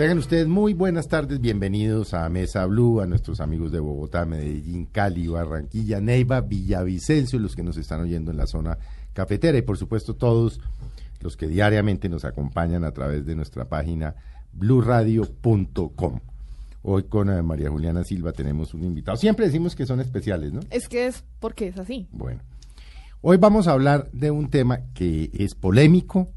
[0.00, 4.86] Tengan ustedes muy buenas tardes, bienvenidos a Mesa Blue, a nuestros amigos de Bogotá, Medellín,
[4.86, 8.78] Cali, Barranquilla, Neiva, Villavicencio, los que nos están oyendo en la zona
[9.12, 10.58] cafetera y por supuesto todos
[11.20, 14.14] los que diariamente nos acompañan a través de nuestra página
[14.54, 16.20] bluradio.com.
[16.80, 19.18] Hoy con eh, María Juliana Silva tenemos un invitado.
[19.18, 20.60] Siempre decimos que son especiales, ¿no?
[20.70, 22.08] Es que es porque es así.
[22.10, 22.40] Bueno,
[23.20, 26.30] hoy vamos a hablar de un tema que es polémico,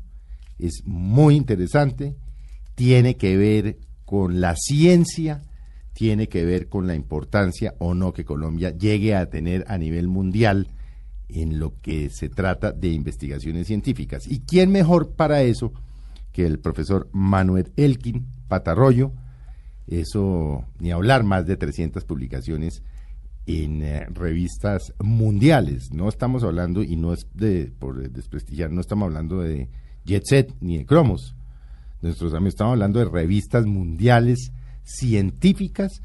[0.59, 2.17] es muy interesante,
[2.75, 5.41] tiene que ver con la ciencia,
[5.93, 10.07] tiene que ver con la importancia o no que Colombia llegue a tener a nivel
[10.07, 10.67] mundial
[11.29, 14.27] en lo que se trata de investigaciones científicas.
[14.27, 15.73] ¿Y quién mejor para eso
[16.31, 19.13] que el profesor Manuel Elkin Patarroyo?
[19.87, 22.83] Eso, ni hablar, más de 300 publicaciones
[23.45, 25.91] en eh, revistas mundiales.
[25.91, 29.69] No estamos hablando, y no es de por desprestigiar, no estamos hablando de
[30.05, 31.35] Jet Set ni de Cromos.
[32.03, 34.51] Nuestros amigos estamos hablando de revistas mundiales
[34.83, 36.01] científicas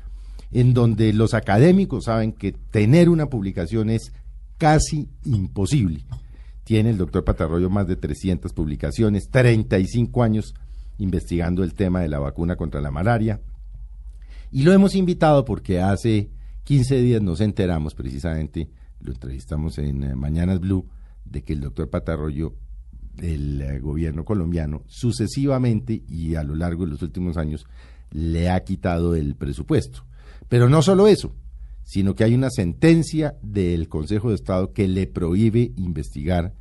[0.53, 4.13] en donde los académicos saben que tener una publicación es
[4.59, 6.05] casi imposible.
[6.63, 10.55] Tiene el doctor Patarroyo más de 300 publicaciones, 35 años
[10.99, 13.41] investigando el tema de la vacuna contra la malaria.
[14.53, 16.31] Y lo hemos invitado porque hace
[16.63, 20.89] 15 días nos enteramos precisamente, lo entrevistamos en eh, Mañanas Blue,
[21.25, 22.55] de que el doctor Patarroyo
[23.21, 27.67] del eh, gobierno colombiano sucesivamente y a lo largo de los últimos años
[28.11, 30.05] le ha quitado el presupuesto.
[30.49, 31.35] Pero no solo eso,
[31.85, 36.55] sino que hay una sentencia del Consejo de Estado que le prohíbe investigar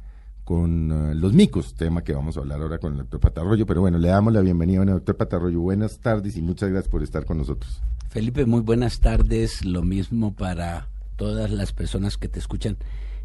[0.44, 3.66] con eh, los micos, tema que vamos a hablar ahora con el doctor Patarroyo.
[3.66, 5.60] Pero bueno, le damos la bienvenida, bueno, doctor Patarroyo.
[5.60, 7.82] Buenas tardes y muchas gracias por estar con nosotros.
[8.10, 9.66] Felipe, muy buenas tardes.
[9.66, 12.78] Lo mismo para todas las personas que te escuchan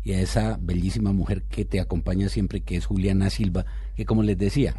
[0.04, 3.64] y a esa bellísima mujer que te acompaña siempre, que es Juliana Silva,
[3.96, 4.74] que como les decía,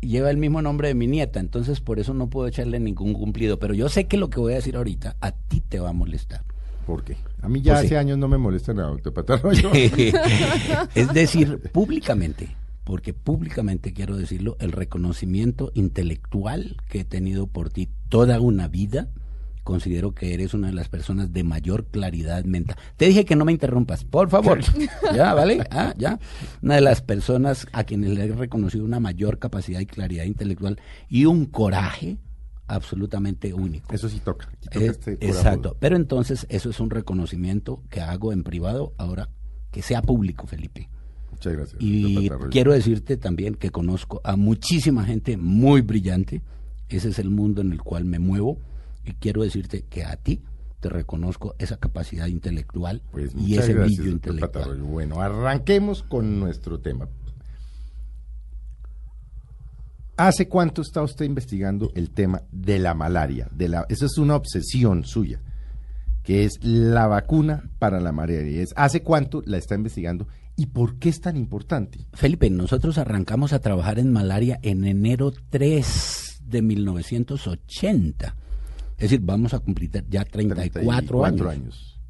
[0.00, 3.58] lleva el mismo nombre de mi nieta, entonces por eso no puedo echarle ningún cumplido,
[3.58, 5.94] pero yo sé que lo que voy a decir ahorita a ti te va a
[5.94, 6.44] molestar.
[6.86, 7.16] ¿Por qué?
[7.42, 7.94] A mí ya Pues hace sí.
[7.96, 9.12] años no me molesta nada, doctor
[10.94, 12.48] es decir, públicamente,
[12.84, 19.08] porque públicamente quiero decirlo, el reconocimiento intelectual que he tenido por ti toda una vida,
[19.68, 22.78] considero que eres una de las personas de mayor claridad mental.
[22.96, 24.60] Te dije que no me interrumpas, por favor.
[25.14, 25.62] ya, ¿vale?
[25.70, 26.18] Ah, ya.
[26.62, 30.80] Una de las personas a quienes le he reconocido una mayor capacidad y claridad intelectual
[31.10, 32.16] y un coraje
[32.66, 33.94] absolutamente único.
[33.94, 34.48] Eso sí toca.
[34.48, 35.76] aquí toca Eh, este exacto.
[35.78, 39.28] Pero entonces eso es un reconocimiento que hago en privado ahora
[39.70, 40.88] que sea público, Felipe.
[41.30, 41.76] Muchas gracias.
[41.78, 46.40] Y quiero decirte también que conozco a muchísima gente muy brillante.
[46.88, 48.62] Ese es el mundo en el cual me muevo.
[49.08, 50.42] Y quiero decirte que a ti
[50.80, 54.50] te reconozco esa capacidad intelectual Pues y ese gracias, brillo intelectual.
[54.50, 54.84] Patarroyo.
[54.84, 57.08] Bueno, arranquemos con nuestro tema.
[60.18, 63.48] ¿Hace cuánto está usted investigando el tema de la malaria?
[63.50, 65.40] De la, esa es una obsesión suya,
[66.22, 68.60] que es la vacuna para la malaria.
[68.60, 72.06] Es, ¿Hace cuánto la está investigando y por qué es tan importante?
[72.12, 78.36] Felipe, nosotros arrancamos a trabajar en malaria en enero 3 de 1980.
[78.98, 81.46] Es decir, vamos a cumplir ya 34, 34 años.
[81.46, 82.00] años.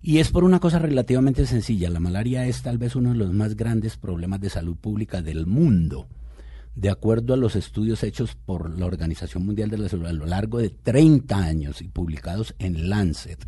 [0.00, 1.90] Y es por una cosa relativamente sencilla.
[1.90, 5.46] La malaria es tal vez uno de los más grandes problemas de salud pública del
[5.46, 6.08] mundo.
[6.76, 10.24] De acuerdo a los estudios hechos por la Organización Mundial de la Salud a lo
[10.24, 13.44] largo de 30 años y publicados en Lancet,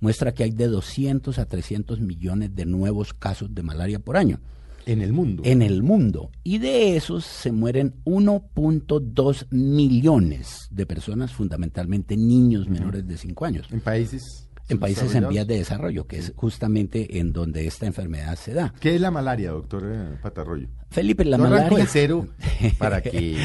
[0.00, 4.40] muestra que hay de 200 a 300 millones de nuevos casos de malaria por año
[4.86, 5.42] En el mundo.
[5.44, 6.30] en el mundo.
[6.42, 13.68] Y de esos se mueren 1.2 millones de personas, fundamentalmente niños menores de 5 años.
[13.72, 14.48] En países.
[14.66, 18.72] En países en vías de desarrollo, que es justamente en donde esta enfermedad se da.
[18.80, 20.68] ¿Qué es la malaria, doctor eh, Patarroyo?
[20.90, 21.86] Felipe, la arranco malaria.
[21.86, 22.26] cero
[22.78, 23.36] para que.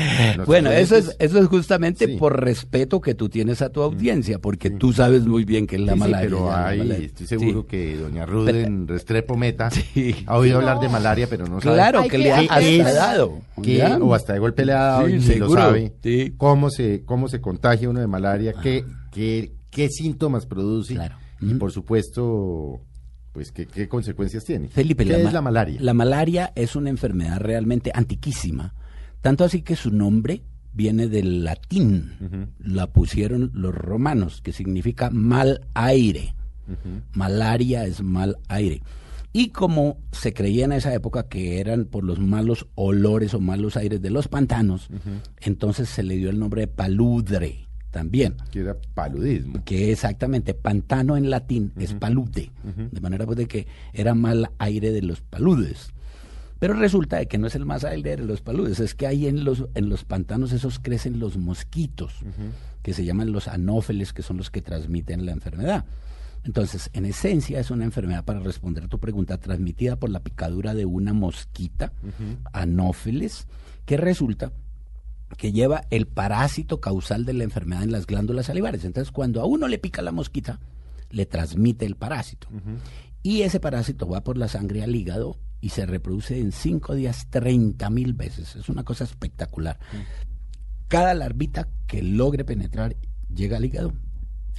[0.45, 2.16] Bueno, eso es, eso es justamente Sí.
[2.18, 5.81] por respeto que tú tienes a tu audiencia, porque tú sabes muy bien que es
[5.81, 6.30] la Sí, sí, malaria.
[6.30, 7.06] pero la hay- malaria.
[7.07, 7.68] estoy seguro Sí.
[7.68, 10.16] que doña Ruden Restrepo Meta Sí.
[10.25, 12.94] ha oído hablar de malaria, pero no sabe Claro, que que- le ha que- hasta
[12.94, 13.39] dado.
[13.57, 13.98] ¿ya?
[13.98, 16.33] o hasta de golpe le ha dado Sí, y ni lo seguro, sabe sí.
[16.38, 21.16] cómo se cómo se contagia uno de malaria, qué, qué, qué síntomas produce Claro.
[21.42, 22.81] y por supuesto
[23.31, 24.68] pues qué, qué consecuencias tiene.
[24.69, 25.80] Felipe, ¿qué la, es la malaria?
[25.81, 28.74] La malaria es una enfermedad realmente antiquísima,
[29.21, 30.42] tanto así que su nombre
[30.74, 32.51] viene del latín.
[32.60, 36.33] La pusieron los romanos, que significa mal aire.
[37.13, 38.81] Malaria es mal aire.
[39.31, 43.77] Y como se creía en esa época que eran por los malos olores o malos
[43.77, 44.89] aires de los pantanos,
[45.39, 48.36] entonces se le dio el nombre de paludre también.
[48.51, 49.63] Que era paludismo.
[49.63, 54.91] Que exactamente, pantano en latín es palude, de manera pues de que era mal aire
[54.91, 55.91] de los paludes.
[56.59, 59.27] Pero resulta de que no es el más aire de los paludes, es que ahí
[59.27, 62.13] en los, en los pantanos esos crecen los mosquitos,
[62.81, 65.85] que se llaman los anófeles, que son los que transmiten la enfermedad.
[66.44, 70.74] Entonces, en esencia es una enfermedad, para responder a tu pregunta, transmitida por la picadura
[70.74, 71.94] de una mosquita,
[72.51, 73.47] anófeles,
[73.85, 74.51] que resulta
[75.37, 78.83] que lleva el parásito causal de la enfermedad en las glándulas salivares.
[78.83, 80.59] Entonces, cuando a uno le pica la mosquita,
[81.09, 82.47] le transmite el parásito.
[83.21, 87.27] Y ese parásito va por la sangre al hígado y se reproduce en cinco días
[87.29, 88.55] 30 mil veces.
[88.55, 89.79] Es una cosa espectacular.
[90.87, 92.95] Cada larvita que logre penetrar
[93.33, 93.93] llega al hígado.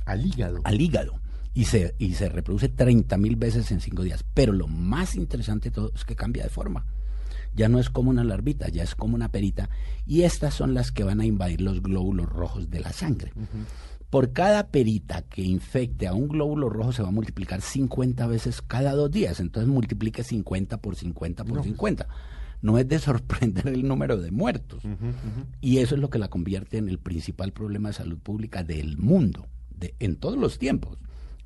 [0.04, 0.60] Al hígado.
[0.64, 1.20] Al hígado
[1.54, 4.24] y se, y se reproduce 30 mil veces en cinco días.
[4.34, 6.86] Pero lo más interesante de todo es que cambia de forma.
[7.54, 9.70] Ya no es como una larvita, ya es como una perita.
[10.06, 13.32] Y estas son las que van a invadir los glóbulos rojos de la sangre.
[14.08, 18.62] Por cada perita que infecte a un glóbulo rojo se va a multiplicar 50 veces
[18.62, 19.40] cada dos días.
[19.40, 22.08] Entonces multiplique 50 por 50 por 50.
[22.62, 24.82] No es de sorprender el número de muertos.
[25.60, 28.98] Y eso es lo que la convierte en el principal problema de salud pública del
[28.98, 30.98] mundo, de, en todos los tiempos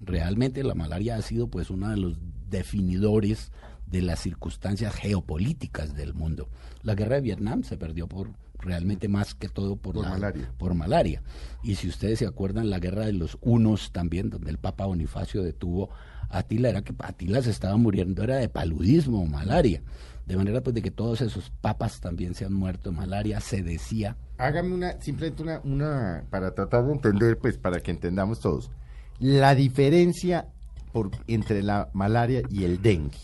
[0.07, 2.19] realmente la malaria ha sido pues uno de los
[2.49, 3.53] definidores
[3.95, 6.49] de las circunstancias geopolíticas del mundo.
[6.83, 10.51] La guerra de Vietnam se perdió por realmente más que todo por, malaria.
[10.59, 11.23] por malaria.
[11.63, 15.45] Y si ustedes se acuerdan, la guerra de los unos también, donde el Papa Bonifacio
[15.45, 15.91] detuvo
[16.29, 19.81] a Atila, era que Atila se estaba muriendo, era de paludismo o malaria.
[20.27, 23.63] De manera pues de que todos esos papas también se han muerto de malaria, se
[23.63, 24.17] decía.
[24.39, 28.73] Hágame una, simplemente una, una, para tratar de entender, pues para que entendamos todos
[29.21, 30.49] la diferencia
[30.93, 33.19] por, entre la malaria y el dengue.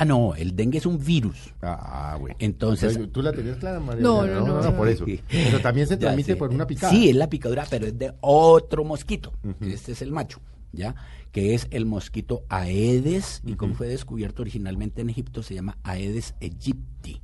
[0.00, 1.52] Ah, no, el dengue es un virus.
[1.60, 2.34] Ah, bueno.
[2.38, 2.98] Entonces.
[3.12, 4.02] ¿Tú la tenías clara, María?
[4.02, 5.04] No, no, no, no, por eso.
[5.28, 6.90] Pero también se transmite por una picada.
[6.90, 9.34] Sí, es la picadura, pero es de otro mosquito.
[9.60, 10.40] Este es el macho,
[10.72, 10.94] ¿ya?
[11.32, 16.34] Que es el mosquito Aedes, y como fue descubierto originalmente en Egipto, se llama Aedes
[16.40, 17.20] aegypti.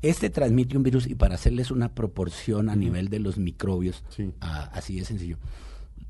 [0.00, 4.02] Este transmite un virus, y para hacerles una proporción a nivel de los microbios,
[4.40, 5.36] así de sencillo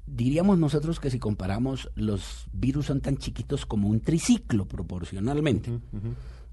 [0.07, 5.71] diríamos nosotros que si comparamos, los virus son tan chiquitos como un triciclo proporcionalmente.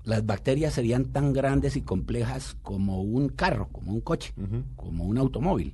[0.03, 4.33] Las bacterias serían tan grandes y complejas como un carro, como un coche,
[4.75, 5.73] como un automóvil.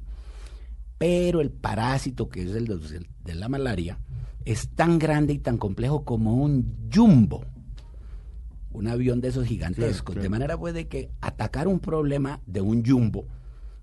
[0.97, 2.67] Pero el parásito, que es el
[3.23, 3.99] de, la malaria,
[4.45, 7.43] es tan grande y tan complejo como un jumbo,
[8.71, 10.15] un avión de esos gigantescos.
[10.15, 13.27] De manera puede que atacar un problema de un jumbo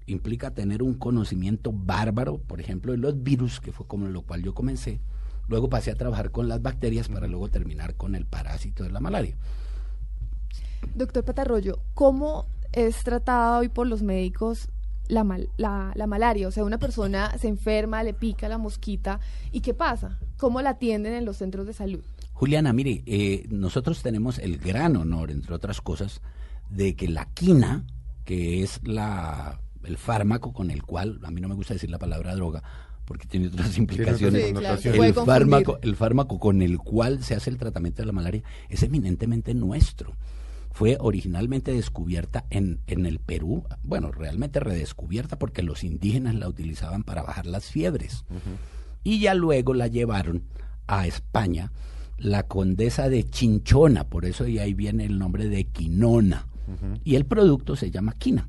[0.07, 4.43] implica tener un conocimiento bárbaro, por ejemplo, de los virus, que fue como lo cual
[4.43, 5.01] yo comencé.
[5.49, 9.01] Luego pasé a trabajar con las bacterias para luego terminar con el parásito de la
[9.01, 9.37] malaria.
[10.95, 14.69] Doctor Patarroyo, ¿cómo es tratada hoy por los médicos
[15.09, 15.25] la,
[15.57, 16.49] la, malaria?
[16.49, 19.21] O sea, una persona se enferma, le pica la mosquita,
[19.51, 20.19] ¿y qué pasa?
[20.37, 22.05] ¿Cómo la atienden en los centros de salud?
[22.33, 26.21] Juliana, mire, eh, nosotros tenemos el gran honor, entre otras cosas,
[26.71, 27.85] de que la quina,
[28.25, 31.99] que es la el fármaco con el cual, a mí no me gusta decir la
[31.99, 32.63] palabra droga,
[33.05, 34.55] porque tiene otras implicaciones.
[34.85, 38.83] el, fármaco, el fármaco con el cual se hace el tratamiento de la malaria es
[38.83, 40.17] eminentemente nuestro.
[40.71, 47.03] Fue originalmente descubierta en, en el Perú, bueno, realmente redescubierta porque los indígenas la utilizaban
[47.03, 48.25] para bajar las fiebres.
[49.05, 50.45] Y ya luego la llevaron
[50.87, 51.73] a España,
[52.17, 56.47] la condesa de Chinchona, por eso y ahí viene el nombre de quinona.
[57.05, 58.49] Y el producto se llama quina.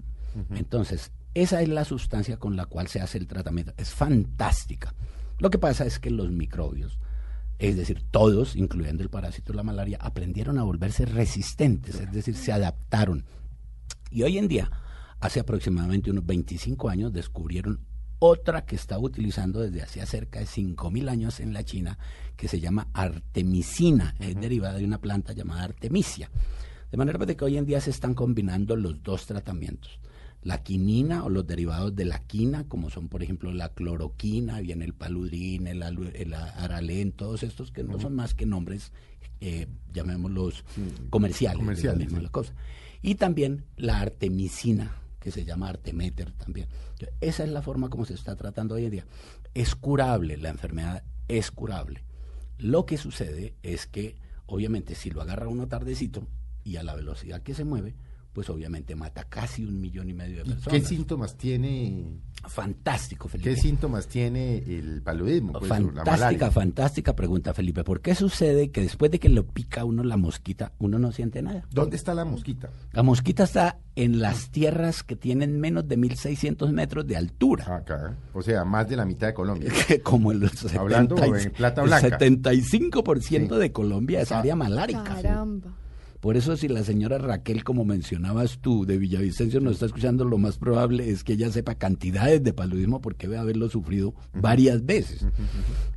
[0.55, 3.73] Entonces, esa es la sustancia con la cual se hace el tratamiento.
[3.77, 4.93] Es fantástica.
[5.39, 6.99] Lo que pasa es que los microbios,
[7.57, 12.35] es decir, todos, incluyendo el parásito de la malaria, aprendieron a volverse resistentes, es decir,
[12.35, 13.25] se adaptaron.
[14.11, 14.69] Y hoy en día,
[15.19, 17.79] hace aproximadamente unos 25 años, descubrieron
[18.19, 21.97] otra que estaba utilizando desde hacía cerca de 5.000 años en la China,
[22.37, 26.29] que se llama artemisina, es derivada de una planta llamada artemisia.
[26.91, 29.99] De manera que hoy en día se están combinando los dos tratamientos
[30.43, 34.85] la quinina o los derivados de la quina, como son por ejemplo la cloroquina, viene
[34.85, 38.91] el paludrin, el, el aralén, todos estos que no son más que nombres,
[39.39, 40.63] eh, llamémoslos
[41.09, 42.53] comerciales, comerciales la cosa.
[43.01, 46.67] Y también la artemisina, que se llama artemeter también.
[47.21, 49.05] Esa es la forma como se está tratando hoy en día.
[49.53, 52.03] Es curable, la enfermedad es curable.
[52.57, 56.27] Lo que sucede es que, obviamente, si lo agarra uno tardecito
[56.63, 57.95] y a la velocidad que se mueve,
[58.33, 60.81] pues obviamente mata casi un millón y medio de ¿Y personas.
[60.81, 63.51] qué síntomas tiene Fantástico, Felipe.
[63.51, 65.53] qué síntomas tiene el paludismo?
[65.53, 67.83] pues, la fantástica, fantástica pregunta, Felipe.
[67.85, 71.41] ¿Por qué sucede que después de que lo pica uno la mosquita, uno no siente
[71.41, 71.63] nada?
[71.71, 72.69] ¿Dónde está la mosquita?
[72.91, 77.75] La mosquita está en las tierras que tienen menos de 1600 metros de altura.
[77.77, 79.71] Acá, o sea, más de la mitad de Colombia.
[79.87, 82.07] que como el 70 Hablando en plata blanca.
[82.07, 82.13] el
[82.63, 83.21] 75%
[83.55, 83.59] Sí.
[83.61, 84.39] de Colombia es Ah.
[84.39, 85.03] área malárica.
[85.03, 85.77] Caramba.
[86.23, 90.37] Por eso si la señora Raquel, como mencionabas tú, de Villavicencio nos está escuchando, lo
[90.37, 95.27] más probable es que ella sepa cantidades de paludismo porque debe haberlo sufrido varias veces.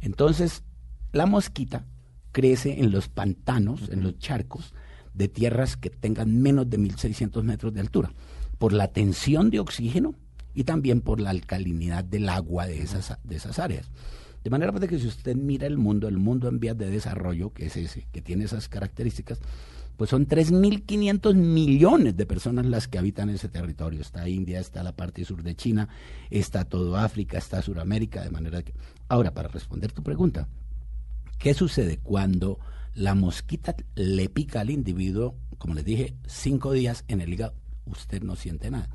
[0.01, 0.65] Entonces,
[1.13, 1.87] la mosquita
[2.33, 4.75] crece en los pantanos, en los charcos
[5.15, 8.13] de tierras que tengan menos de 1600 metros de altura,
[8.59, 10.17] por la tensión de oxígeno
[10.55, 13.93] y también por la alcalinidad del agua de esas, de esas áreas.
[14.43, 17.53] De manera pues, que si usted mira el mundo, el mundo en vías de desarrollo,
[17.53, 19.41] que es ese, que tiene esas características,
[19.97, 24.01] pues son 3.500 millones de personas las que habitan ese territorio.
[24.01, 25.89] Está India, está la parte sur de China,
[26.31, 28.75] está todo África, está Suramérica, de manera que...
[29.09, 30.49] Ahora, para responder tu pregunta,
[31.39, 32.59] ¿qué sucede cuando
[32.95, 35.37] la mosquita le pica al individuo?
[35.59, 37.55] Como les dije, cinco días en el hígado,
[37.87, 38.91] usted no siente nada,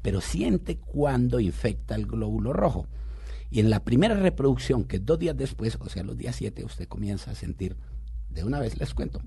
[0.00, 2.86] pero siente cuando infecta el glóbulo rojo.
[3.50, 6.88] Y en la primera reproducción, que dos días después, o sea, los días siete, usted
[6.88, 7.76] comienza a sentir,
[8.30, 9.20] de una vez les cuento,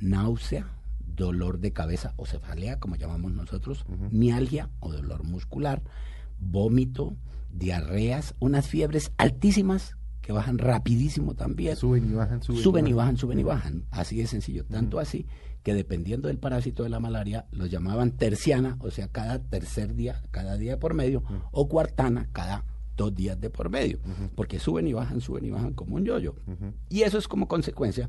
[0.00, 0.66] náusea,
[0.98, 5.82] dolor de cabeza o cefalea, como llamamos nosotros, mialgia o dolor muscular,
[6.38, 7.16] vómito,
[7.52, 11.76] diarreas, unas fiebres altísimas que bajan rapidísimo también.
[11.76, 13.84] Suben y bajan, suben, Suben y bajan, suben y bajan.
[13.90, 14.64] Así de sencillo.
[14.64, 15.26] Tanto así
[15.62, 20.22] que dependiendo del parásito de la malaria, los llamaban terciana, o sea, cada tercer día,
[20.30, 22.64] cada día por medio, o cuartana, cada
[22.96, 23.98] dos días de por medio.
[24.34, 26.34] Porque suben y bajan, suben y bajan como un yoyo.
[26.88, 28.08] Y eso es como consecuencia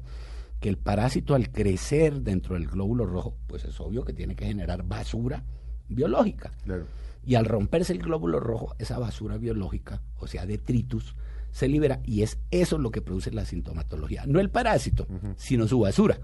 [0.62, 4.46] que el parásito al crecer dentro del glóbulo rojo, pues es obvio que tiene que
[4.46, 5.44] generar basura
[5.90, 6.52] biológica.
[6.64, 6.86] Claro.
[7.26, 11.16] Y al romperse el glóbulo rojo, esa basura biológica, o sea, detritus,
[11.50, 14.24] se libera y es eso lo que produce la sintomatología.
[14.28, 16.20] No el parásito, sino su basura.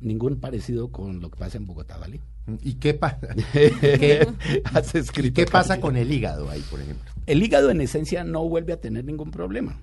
[0.00, 2.20] Ningún parecido con lo que pasa en Bogotá, ¿vale?
[2.62, 3.20] ¿Y qué pasa?
[3.52, 4.26] ¿Qué,
[4.64, 5.80] Has escrito qué pasa también.
[5.82, 7.10] con el hígado ahí, por ejemplo?
[7.26, 9.78] El hígado en esencia no vuelve a tener ningún problema.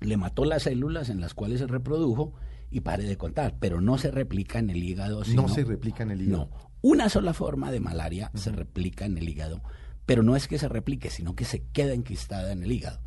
[0.00, 2.34] Le mató las células en las cuales se reprodujo
[2.70, 5.22] y pare de contar, pero no se replica en el hígado.
[5.34, 6.48] No se replica en el hígado.
[6.50, 9.62] No, una sola forma de malaria se replica en el hígado,
[10.06, 13.00] pero no es que se replique, sino que se queda enquistada en el hígado.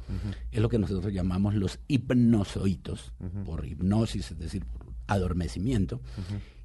[0.51, 3.13] Es lo que nosotros llamamos los hipnozoitos,
[3.45, 6.01] por hipnosis, es decir, por adormecimiento.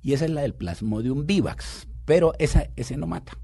[0.02, 3.38] Y esa es la del plasmodium vivax, pero esa, ese no mata.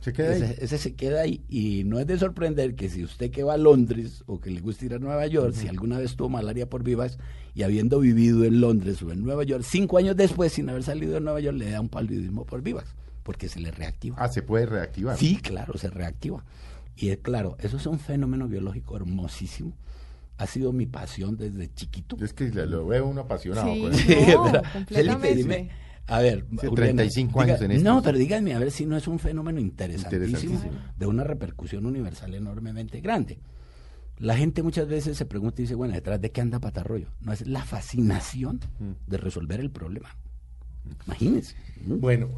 [0.00, 0.42] Se queda ahí.
[0.42, 3.54] Ese, ese se queda ahí y no es de sorprender que si usted que va
[3.54, 6.68] a Londres o que le gusta ir a Nueva York, si alguna vez tuvo malaria
[6.68, 7.18] por vivas
[7.54, 11.12] y habiendo vivido en Londres o en Nueva York, cinco años después sin haber salido
[11.14, 12.86] de Nueva York le da un paludismo por vivas
[13.22, 14.16] porque se le reactiva.
[14.18, 15.16] Ah, se puede reactivar.
[15.18, 16.44] Sí, claro, se reactiva.
[16.96, 19.74] Y es claro, eso es un fenómeno biológico hermosísimo.
[20.38, 22.16] Ha sido mi pasión desde chiquito.
[22.24, 23.72] Es que lo- veo uno apasionado.
[23.74, 23.80] Sí.
[23.82, 24.02] con eso.
[24.08, 24.94] Sí, No, completamente.
[24.94, 25.70] Felipe, dime,
[26.10, 27.84] a ver, Sí, Juliana, 35 años en esto.
[27.88, 30.82] No, pero díganme a ver si no es un fenómeno interesantísimo, Interesantísimo.
[30.98, 33.38] de una repercusión universal enormemente grande.
[34.18, 37.08] La gente muchas veces se pregunta y dice, bueno, ¿detrás de qué anda Patarroyo?
[37.22, 38.90] No es la fascinación Mm.
[39.10, 40.14] de resolver el problema.
[41.06, 41.54] Imagínense.
[41.86, 41.96] ¿no?
[41.96, 42.28] Bueno,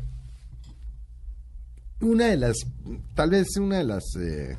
[2.00, 2.56] una de las,
[3.14, 4.56] tal vez una de las eh,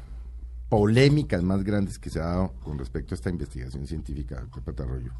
[0.69, 5.11] polémicas más grandes que se ha dado con respecto a esta investigación científica, doctor Patarroyo,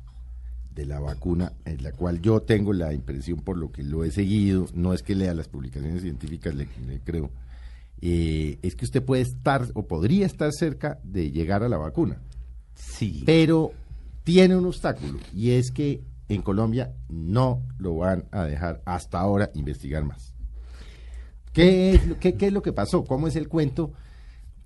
[0.73, 4.11] de la vacuna, en la cual yo tengo la impresión por lo que lo he
[4.11, 7.29] seguido, no es que lea las publicaciones científicas, le, le creo,
[8.01, 12.17] eh, es que usted puede estar o podría estar cerca de llegar a la vacuna,
[12.75, 13.23] Sí.
[13.25, 13.71] pero
[14.23, 19.51] tiene un obstáculo y es que en Colombia no lo van a dejar hasta ahora
[19.53, 20.33] investigar más.
[21.51, 23.03] ¿Qué es, qué, qué es lo que pasó?
[23.03, 23.93] ¿Cómo es el cuento?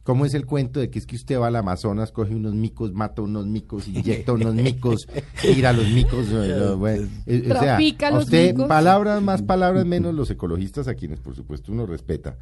[0.07, 2.93] ¿Cómo es el cuento de que es que usted va al Amazonas, coge unos micos,
[2.93, 5.05] mata unos micos, inyecta unos micos,
[5.41, 6.27] tira a los micos?
[6.31, 8.69] eh, lo- bueno, eh, o sea, a los usted, micos.
[8.69, 12.37] palabras más, palabras menos, los ecologistas, a quienes por supuesto uno respeta,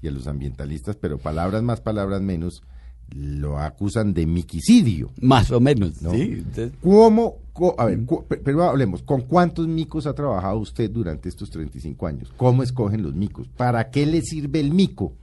[0.00, 2.62] y a los ambientalistas, pero palabras más, palabras menos,
[3.10, 5.10] lo acusan de miquicidio.
[5.20, 6.12] Más o menos, ¿no?
[6.12, 6.44] sí.
[6.80, 7.38] ¿Cómo?
[7.78, 7.98] a ver,
[8.44, 12.32] pero hablemos, ¿con cuántos micos ha trabajado usted durante estos 35 años?
[12.36, 13.48] ¿Cómo escogen los micos?
[13.48, 15.14] ¿Para qué le sirve el mico?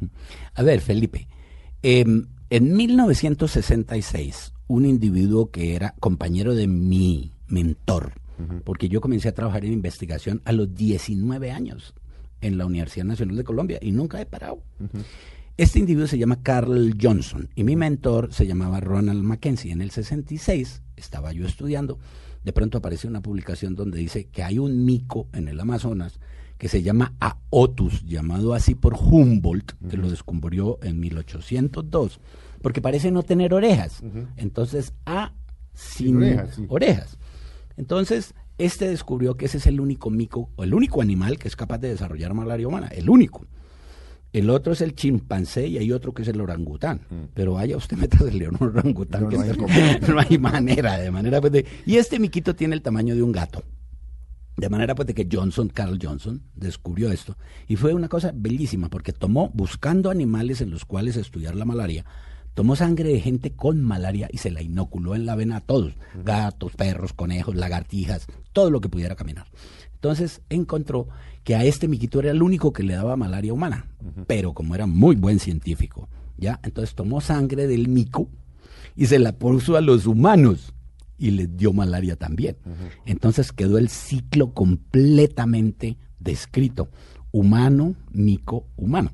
[0.56, 1.30] A ver, Felipe,
[1.86, 8.14] em, en 1966, un individuo que era compañero de mi mentor,
[8.64, 11.94] porque yo comencé a trabajar en investigación a los 19 años
[12.42, 14.64] en la Universidad Nacional de Colombia y nunca he parado.
[15.58, 19.72] Este individuo se llama Carl Johnson y mi mentor se llamaba Ronald Mackenzie.
[19.72, 22.00] En el 66 estaba yo estudiando,
[22.44, 26.20] de pronto aparece una publicación donde dice que hay un mico en el Amazonas
[26.66, 32.20] que se llama Aotus, llamado así por Humboldt, que lo descubrió en 1802,
[32.64, 34.02] porque parece no tener orejas.
[34.36, 35.32] Entonces, A
[35.76, 36.66] sin, orejas, sí.
[36.68, 37.20] orejas.
[37.78, 41.56] Entonces, este descubrió que ese es el único mico, o el único animal que es
[41.56, 43.46] capaz de desarrollar malaria humana, el único.
[44.34, 47.02] El otro es el chimpancé y hay otro que es el orangután.
[47.36, 49.22] Pero vaya usted metas el león orangután.
[49.22, 52.74] No, que no hay no hay manera, de manera pues de- Y este miquito tiene
[52.74, 53.62] el tamaño de un gato.
[54.58, 57.38] De manera pues de que Johnson, Carl Johnson, descubrió esto.
[57.68, 62.06] Y fue una cosa bellísima porque tomó, buscando animales en los cuales estudiar la malaria,
[62.54, 65.94] tomó sangre de gente con malaria y se la inoculó en la vena a todos.
[66.24, 69.48] Gatos, perros, conejos, lagartijas, todo lo que pudiera caminar.
[69.96, 71.10] Entonces encontró
[71.44, 73.88] que a este miquito era el único que le daba malaria humana.
[74.28, 76.08] Pero como era muy buen científico,
[76.38, 76.60] ¿ya?
[76.64, 78.30] Entonces tomó sangre del mico
[78.96, 80.75] y se la puso a los humanos
[81.18, 82.58] y les dio malaria también.
[83.06, 86.90] Entonces quedó el ciclo completamente descrito.
[87.32, 89.12] Humano, mico, humano.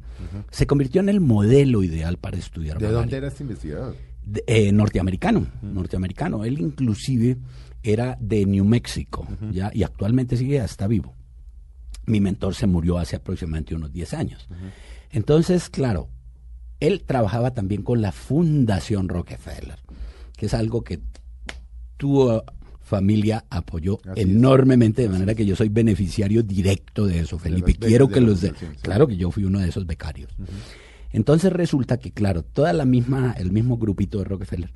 [0.52, 3.96] Se convirtió en el modelo ideal para estudiar ¿De malaria dónde era este investigador?
[4.24, 6.46] de- eh, norteamericano, norteamericano.
[6.46, 7.38] Él inclusive
[7.84, 11.16] era de New Mexico, ya y actualmente sigue está vivo.
[12.06, 14.48] Mi mentor se murió hace aproximadamente unos 10 años.
[15.12, 16.10] Entonces, claro,
[16.80, 19.80] él trabajaba también con la Fundación Rockefeller,
[20.38, 21.00] que es algo que
[22.02, 22.42] tu uh,
[22.82, 24.28] familia apoyó Así es.
[24.28, 27.76] enormemente, de manera que yo soy beneficiario directo de eso, Felipe.
[27.76, 30.32] Quiero que los de, claro que yo fui uno de esos becarios.
[31.12, 34.72] Entonces resulta que, claro, toda la misma, el mismo grupito de Rockefeller,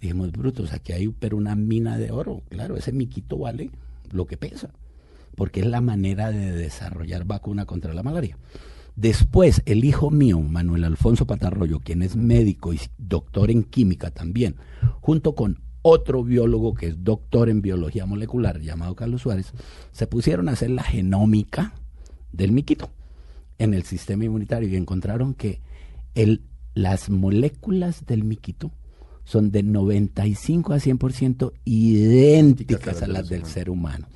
[0.00, 2.42] dijimos, brutos, aquí hay pero una mina de oro.
[2.50, 3.70] Claro, ese miquito vale
[4.12, 4.70] lo que pesa,
[5.34, 8.38] porque es la manera de desarrollar vacuna contra la malaria.
[8.94, 14.54] Después, el hijo mío, Manuel Alfonso Patarroyo, quien es médico y doctor en química también,
[15.00, 19.52] junto con otro biólogo que es doctor en biología molecular, llamado Carlos Suárez,
[19.92, 21.74] se pusieron a hacer la genómica
[22.32, 22.90] del miquito
[23.58, 25.60] en el sistema inmunitario y encontraron que
[26.14, 26.42] el,
[26.74, 28.72] las moléculas del miquito
[29.24, 34.06] son de 95 a 100% idénticas a las del ser humano.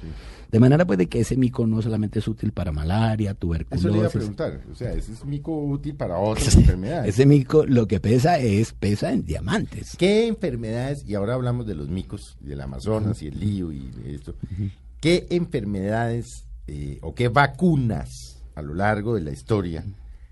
[0.55, 3.57] De manera pues de que ese mico no solamente es útil para malaria, Eso le
[3.57, 4.13] iba a tuberculosis.
[4.13, 4.61] preguntar.
[4.71, 7.13] O sea, ese es mico útil para otras enfermedades.
[7.13, 9.97] Ese mico lo que pesa es pesa en diamantes.
[9.99, 14.37] ¿Qué enfermedades, y ahora hablamos de los micos, del Amazonas y el lío y esto,
[15.01, 19.85] qué enfermedades eh, o qué vacunas a lo largo de la historia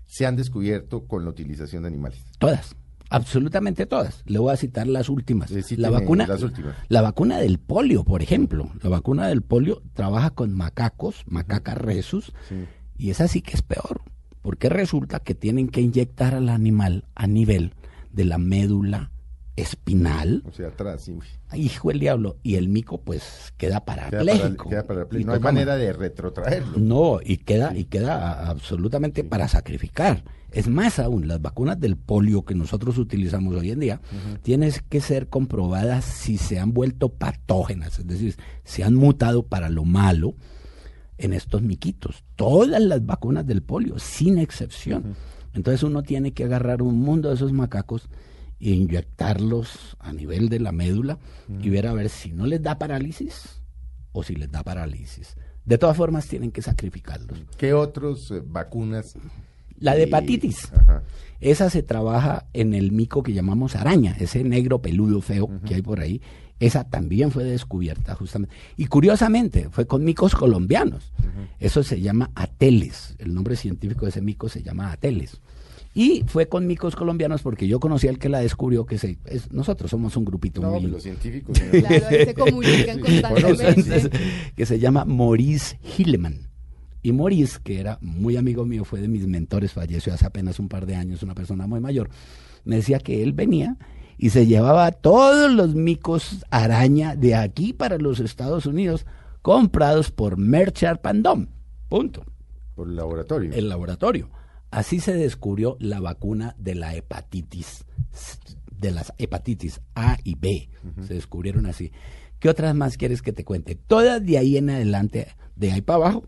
[0.05, 2.23] se han descubierto con la utilización de animales?
[2.39, 2.77] Todas,
[3.13, 4.23] absolutamente todas.
[4.25, 5.51] Le voy a citar las últimas.
[5.77, 6.75] La vacuna, las últimas.
[6.89, 8.69] la vacuna del polio, por ejemplo.
[8.81, 12.65] La vacuna del polio trabaja con macacos, macacas resus, Sí.
[12.97, 14.01] y esa sí que es peor,
[14.41, 17.73] porque resulta que tienen que inyectar al animal a nivel
[18.11, 19.11] de la médula
[19.55, 20.43] espinal.
[20.47, 21.17] O sea, atrás, sí.
[21.53, 24.69] Hijo del diablo, y el mico pues queda Queda, para, parapléjico.
[24.69, 25.21] queda parapléjico.
[25.21, 26.77] Y No hay manera de retrotraerlo.
[26.77, 30.23] no, y queda, y queda absolutamente para sacrificar.
[30.51, 34.01] Es más aún, las vacunas del polio que nosotros utilizamos hoy en día
[34.43, 39.69] tienen que ser comprobadas si se han vuelto patógenas, es decir, se han mutado para
[39.69, 40.35] lo malo
[41.17, 42.23] en estos miquitos.
[42.35, 45.15] Todas las vacunas del polio, sin excepción.
[45.53, 48.07] Entonces uno tiene que agarrar un mundo de esos macacos
[48.59, 51.17] e inyectarlos a nivel de la médula
[51.61, 53.61] y ver a ver si no les da parálisis
[54.11, 55.35] o si les da parálisis.
[55.65, 57.39] De todas formas tienen que sacrificarlos.
[57.57, 59.15] ¿Qué otras vacunas?
[59.79, 60.71] La de eh, hepatitis.
[60.73, 61.03] Ajá.
[61.43, 65.81] Esa se trabaja en el mico que llamamos araña, ese negro peludo feo que hay
[65.81, 66.21] por ahí.
[66.57, 68.55] Esa también fue descubierta justamente.
[68.77, 71.11] Y curiosamente, fue con micos colombianos.
[71.59, 73.15] Eso se llama ateles.
[73.19, 75.41] El nombre científico de ese mico se llama ateles.
[75.95, 79.51] Y fue con micos colombianos porque yo conocí al que la descubrió, que se, es-
[79.51, 80.81] nosotros somos un grupito No, muy...
[80.81, 81.57] pues los científicos.
[81.73, 81.79] ¿no?
[81.79, 84.09] Claro, ahí se comunican constantemente.
[84.55, 86.49] que se llama Maurice Hilleman.
[87.03, 90.69] Y Maurice, que era muy amigo mío, fue de mis mentores, falleció hace apenas un
[90.69, 92.09] par de años, una persona muy mayor,
[92.63, 93.77] me decía que él venía
[94.17, 99.05] y se llevaba todos los micos araña de aquí para los Estados Unidos
[99.41, 101.47] comprados por Merchant Pandom.
[101.89, 102.23] Punto.
[102.73, 103.51] Por el laboratorio.
[103.53, 104.29] El laboratorio.
[104.73, 107.85] Así se descubrió la vacuna de la hepatitis,
[108.71, 110.67] de las hepatitis A y B.
[111.05, 111.91] Se descubrieron así.
[112.39, 113.75] ¿Qué otras más quieres que te cuente?
[113.75, 116.23] Todas de ahí en adelante, de ahí para abajo,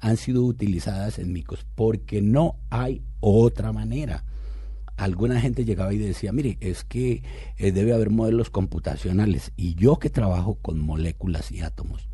[0.00, 4.26] han sido utilizadas en micos, porque no hay otra manera.
[4.98, 7.22] Alguna gente llegaba y decía, mire, es que
[7.56, 9.50] eh, debe haber modelos computacionales.
[9.56, 12.10] Y yo que trabajo con moléculas y átomos,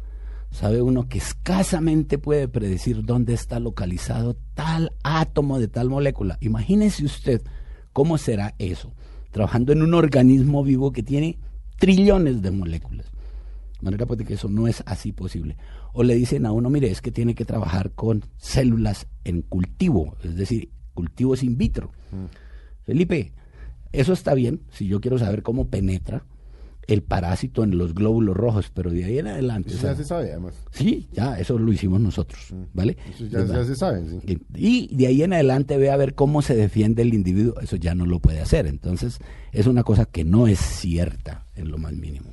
[0.50, 6.38] sabe uno que escasamente puede predecir dónde está localizado tal átomo de tal molécula.
[6.40, 7.42] Imagínese usted
[7.92, 8.92] cómo será eso,
[9.30, 11.38] trabajando en un organismo vivo que tiene
[11.78, 13.06] trillones de moléculas.
[13.80, 15.56] De manera pues de que eso no es así posible.
[15.92, 20.16] O le dicen a uno, mire, es que tiene que trabajar con células en cultivo,
[20.24, 21.92] es decir, cultivos in vitro.
[22.84, 23.32] Felipe,
[23.92, 26.24] eso está bien, si yo quiero saber cómo penetra
[26.88, 29.68] el parásito en los glóbulos rojos, pero de ahí en adelante.
[29.68, 30.54] Eso o sea, ya se sabe, además.
[30.70, 32.96] Sí, ya, eso lo hicimos nosotros, ¿vale?
[33.10, 34.40] Eso ya, ya se sabe, sí.
[34.54, 37.94] Y de ahí en adelante ve a ver cómo se defiende el individuo, eso ya
[37.94, 38.66] no lo puede hacer.
[38.66, 39.18] Entonces,
[39.52, 42.32] es una cosa que no es cierta en lo más mínimo.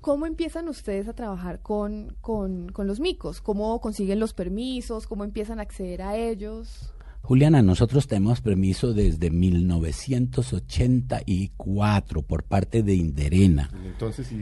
[0.00, 3.40] ¿Cómo empiezan ustedes a trabajar con, con, con los micos?
[3.40, 5.08] ¿Cómo consiguen los permisos?
[5.08, 6.94] ¿Cómo empiezan a acceder a ellos?
[7.22, 13.70] Juliana, nosotros tenemos permiso desde 1984 por parte de Inderena.
[13.84, 14.32] Entonces,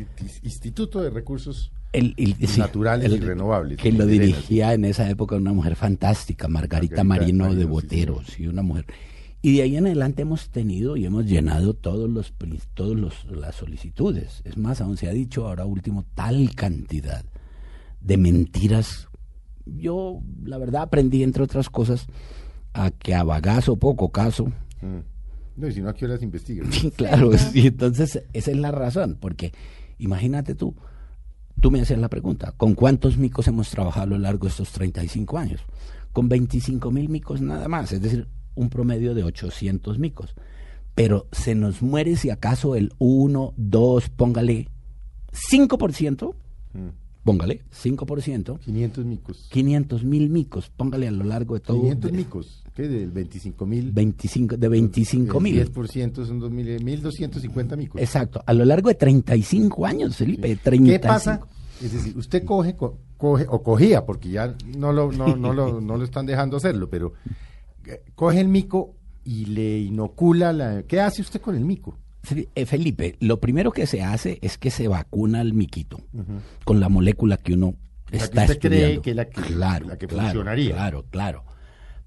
[0.42, 5.08] Instituto de Recursos El, el- sí, Naturales y renovables, Que lo Inderena, dirigía en esa
[5.10, 7.06] época una mujer fantástica, Margarita, Margarita
[7.42, 8.86] Marino, Marino, de sí, Boteros, y una mujer.
[9.40, 12.34] Y de ahí en adelante hemos tenido y hemos llenado todos los
[12.74, 14.40] todos los las solicitudes.
[14.44, 17.24] Es más, aún se ha dicho ahora último tal cantidad
[18.00, 19.06] de mentiras.
[19.64, 22.06] Yo, la verdad, aprendí entre otras cosas
[22.78, 24.46] a que a bagazo poco caso.
[24.80, 25.00] Mm.
[25.56, 26.70] No, y si no, ¿a qué horas investigan?
[26.96, 29.52] Claro, sí, entonces esa es la razón, porque
[29.98, 30.74] imagínate tú,
[31.60, 34.70] tú me hacías la pregunta, ¿con cuántos micos hemos trabajado a lo largo de estos
[34.70, 35.60] 35 años?
[36.12, 40.34] Con 25 mil micos nada más, es decir, un promedio de 800 micos.
[40.94, 44.68] Pero se nos muere si acaso el 1, 2, póngale
[45.50, 46.34] 5%,
[46.74, 46.88] Mm.
[47.32, 49.48] Póngale 5%, 500 micos.
[49.50, 51.80] 500 mil micos, póngale a lo largo de todo.
[51.80, 52.64] 500 de- micos.
[52.74, 52.86] ¿Qué?
[52.88, 53.90] Del 25 mil.
[53.92, 55.56] 25, de 25 mil.
[55.56, 58.00] 10% son 2.000, 1.250 micos.
[58.00, 60.92] Exacto, a lo largo de 35 años, Felipe, 35.
[61.02, 61.40] ¿Qué pasa?
[61.82, 65.80] Es decir, usted coge, co- coge o cogía, porque ya no lo, no, no lo,
[65.80, 67.12] no lo están dejando hacerlo, pero
[67.86, 70.82] eh, coge el mico y le inocula la...
[70.84, 71.96] ¿Qué hace usted con el mico?
[72.32, 76.00] Eh, Felipe, lo primero que se hace es que se vacuna al miquito
[76.64, 77.74] con la molécula que uno
[78.10, 79.02] que está usted cree estudiando.
[79.02, 80.70] que es la que- claro, la que claro, funcionaría.
[80.74, 81.44] Claro, claro.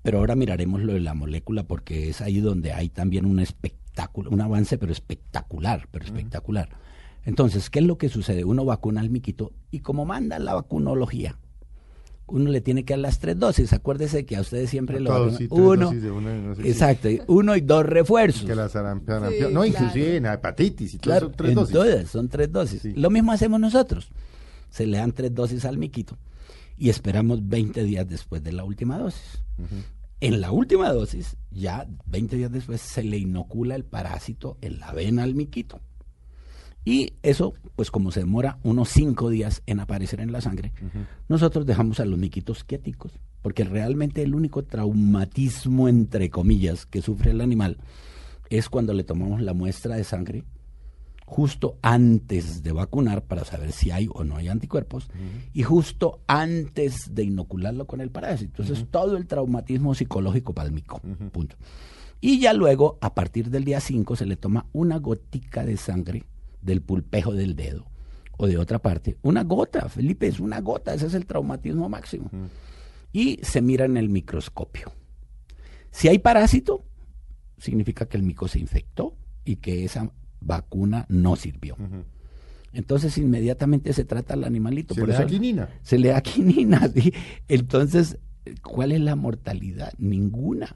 [0.04, 4.32] Pero ahora miraremos lo de la molécula porque es ahí donde hay también un espectáculo,
[4.32, 6.70] un avance pero espectacular, pero espectacular.
[7.24, 8.44] Entonces, ¿qué es lo que sucede?
[8.44, 11.38] Uno vacuna al miquito y como manda la vacunología,
[12.32, 13.74] uno le tiene que dar las tres dosis.
[13.74, 16.68] Acuérdese que a ustedes siempre A lo sí, uno, dosis de una y no sé
[16.68, 18.46] exacto, uno y dos refuerzos.
[18.46, 19.66] Que la sarampión, Sí, no, claro.
[19.66, 21.74] inclusive en la hepatitis y todo Claro, eso, tres en dosis.
[21.74, 22.82] todas, son tres dosis.
[22.82, 22.94] Sí.
[22.96, 24.10] Lo mismo hacemos nosotros.
[24.70, 26.18] Se le dan tres dosis al miquito
[26.78, 29.42] y esperamos 20 días después de la última dosis.
[30.20, 34.92] En la última dosis, ya 20 días después, se le inocula el parásito en la
[34.92, 35.80] vena al miquito.
[36.84, 40.74] Y eso, pues como se demora unos cinco días en aparecer en la sangre,
[41.28, 47.32] nosotros dejamos a los miquitos quieticos, porque realmente el único traumatismo, entre comillas, que sufre
[47.32, 47.78] el animal
[48.50, 50.44] es cuando le tomamos la muestra de sangre
[51.32, 55.10] justo antes de vacunar para saber si hay o no hay anticuerpos
[55.54, 58.64] y justo antes de inocularlo con el parásito.
[58.64, 61.00] Entonces, todo el traumatismo psicológico palmico.
[61.32, 61.56] Punto.
[62.20, 66.26] Y ya luego, a partir del día 5, se le toma una gotica de sangre
[66.62, 67.88] del pulpejo del dedo
[68.38, 69.18] o de otra parte.
[69.22, 72.30] Una gota, Felipe, es una gota, ese es el traumatismo máximo.
[73.14, 74.92] Y se mira en el microscopio.
[75.92, 76.86] Si hay parásito,
[77.58, 81.76] significa que el mico se infectó y que esa vacuna no sirvió.
[82.74, 84.94] Entonces inmediatamente se trata al animalito.
[84.94, 85.70] Se por le da quinina.
[85.82, 86.90] Se le da quinina.
[86.96, 87.14] sí.
[87.48, 88.18] Entonces,
[88.64, 89.94] ¿cuál es la mortalidad?
[89.98, 90.76] Ninguna.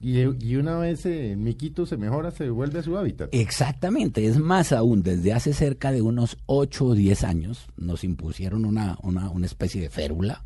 [0.00, 3.28] Y, y una vez eh, el miquito se mejora, se vuelve a su hábitat.
[3.32, 8.64] Exactamente, es más aún, desde hace cerca de unos 8 o 10 años nos impusieron
[8.64, 10.42] una, una, una especie de férula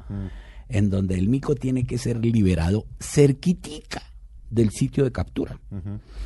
[0.69, 4.03] en donde el mico tiene que ser liberado cerquitica
[4.51, 5.59] del sitio de captura.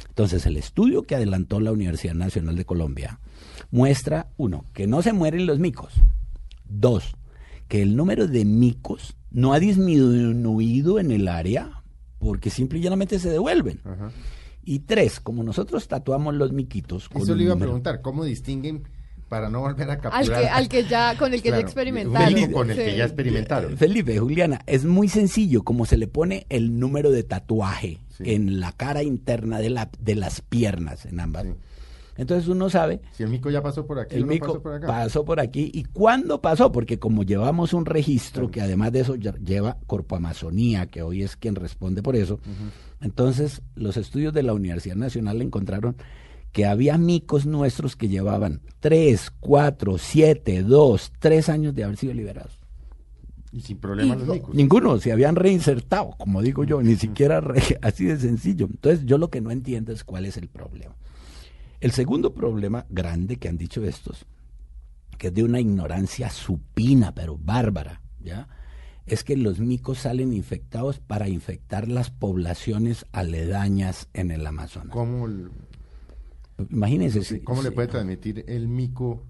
[0.08, 3.20] Entonces, el estudio que adelantó la Universidad Nacional de Colombia
[3.70, 5.94] muestra, uno, que no se mueren los micos.
[6.68, 7.14] Dos,
[7.68, 11.77] que el número de micos no ha disminuido en el área
[12.18, 13.80] porque simple y llanamente se devuelven.
[13.84, 14.10] Ajá.
[14.64, 18.82] Y tres, como nosotros tatuamos los miquitos con Eso le iba a preguntar, ¿cómo distinguen
[19.28, 20.40] para no volver a Al capturar?
[20.42, 22.34] que, al que ya, con el que Claro, ya experimentaron.
[22.34, 23.76] mico con el que ya experimentaron.
[23.76, 28.24] Felipe, Juliana, es muy sencillo como se le pone el número de tatuaje Sí.
[28.34, 31.44] en la cara interna de, la, de las piernas, en ambas.
[31.44, 31.50] Sí.
[32.18, 34.86] Entonces uno sabe, Si el mico ya pasó por aquí, el mico pasó por acá.
[34.88, 39.14] pasó por aquí y cuándo pasó, porque como llevamos un registro que además de eso
[39.16, 42.40] lle- lleva Corpo Amazonía, que hoy es quien responde por eso,
[43.00, 45.96] entonces los estudios de la Universidad Nacional encontraron
[46.52, 52.14] que había micos nuestros que llevaban 3, 4, 7, 2, 3 años de haber sido
[52.14, 52.58] liberados.
[53.52, 54.54] Y sin problema los micos.
[54.54, 58.66] Ninguno, se habían reinsertado, como digo yo, ni siquiera re- así de sencillo.
[58.66, 60.94] Entonces, yo lo que no entiendo es cuál es el problema.
[61.80, 64.26] El segundo problema grande que han dicho estos,
[65.16, 68.48] que es de una ignorancia supina, pero bárbara, ¿ya?
[69.06, 74.92] Es que los micos salen infectados para infectar las poblaciones aledañas en el Amazonas.
[74.92, 75.26] ¿Cómo,
[76.70, 77.22] Imagínense.
[77.22, 79.24] si- cómo le puede transmitir el mico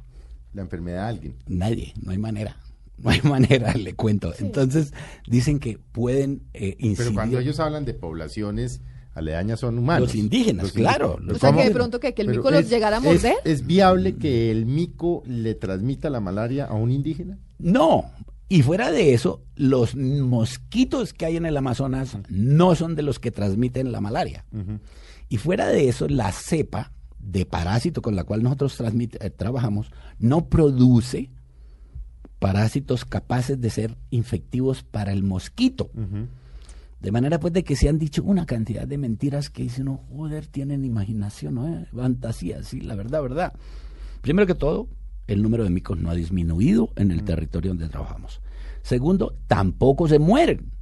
[0.52, 1.34] la enfermedad a alguien?
[1.46, 2.56] Nadie, no hay manera.
[2.96, 4.32] No hay manera, le cuento.
[4.38, 4.92] Entonces,
[5.26, 6.96] dicen que pueden eh, incidir.
[6.96, 8.80] Pero cuando ellos hablan de poblaciones
[9.18, 10.08] aledañas son humanos.
[10.08, 11.26] Los indígenas, Los claro, indígenas.
[11.28, 13.04] los O sea, que de pronto que, que el mico los es- llegara a es-
[13.04, 13.34] morder.
[13.44, 17.38] ¿Es, viable que el mico le transmita la malaria a un indígena?
[17.58, 18.04] No.
[18.48, 23.18] Y fuera de eso, los mosquitos que hay en el Amazonas no son de los
[23.18, 24.44] que transmiten la malaria.
[25.28, 30.48] Y fuera de eso, la cepa de parásito con la cual nosotros eh, trabajamos no
[30.48, 31.30] produce
[32.38, 35.90] parásitos capaces de ser infectivos para el mosquito.
[37.00, 40.04] De manera pues de que se han dicho una cantidad de mentiras que dice uno,
[40.10, 41.68] joder, tienen imaginación, ¿no?
[41.68, 43.52] Eh, Fantasía, sí, la verdad, verdad.
[44.20, 44.88] Primero que todo,
[45.28, 48.40] el número de micos no ha disminuido en el territorio donde trabajamos.
[48.82, 50.72] Segundo, tampoco se mueren.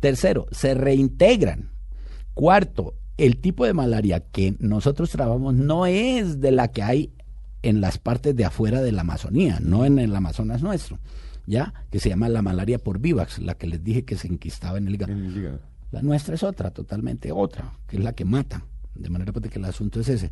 [0.00, 1.70] Tercero, se reintegran.
[2.34, 7.12] Cuarto, el tipo de malaria que nosotros trabajamos no es de la que hay
[7.62, 10.98] en las partes de afuera de la Amazonía, no en el Amazonas nuestro,
[11.46, 11.72] ¿ya?
[11.90, 14.88] Que se llama la malaria por vivax, la que les dije que se enquistaba en
[14.88, 15.12] el hígado.
[15.12, 15.60] En el hígado.
[15.92, 18.64] La nuestra es otra, totalmente otra, que es la que mata.
[18.94, 20.30] De manera pues, de que el asunto es ese.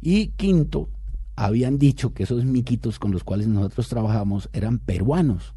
[0.00, 0.88] Y quinto,
[1.36, 5.54] habían dicho que esos miquitos con los cuales nosotros trabajamos eran peruanos.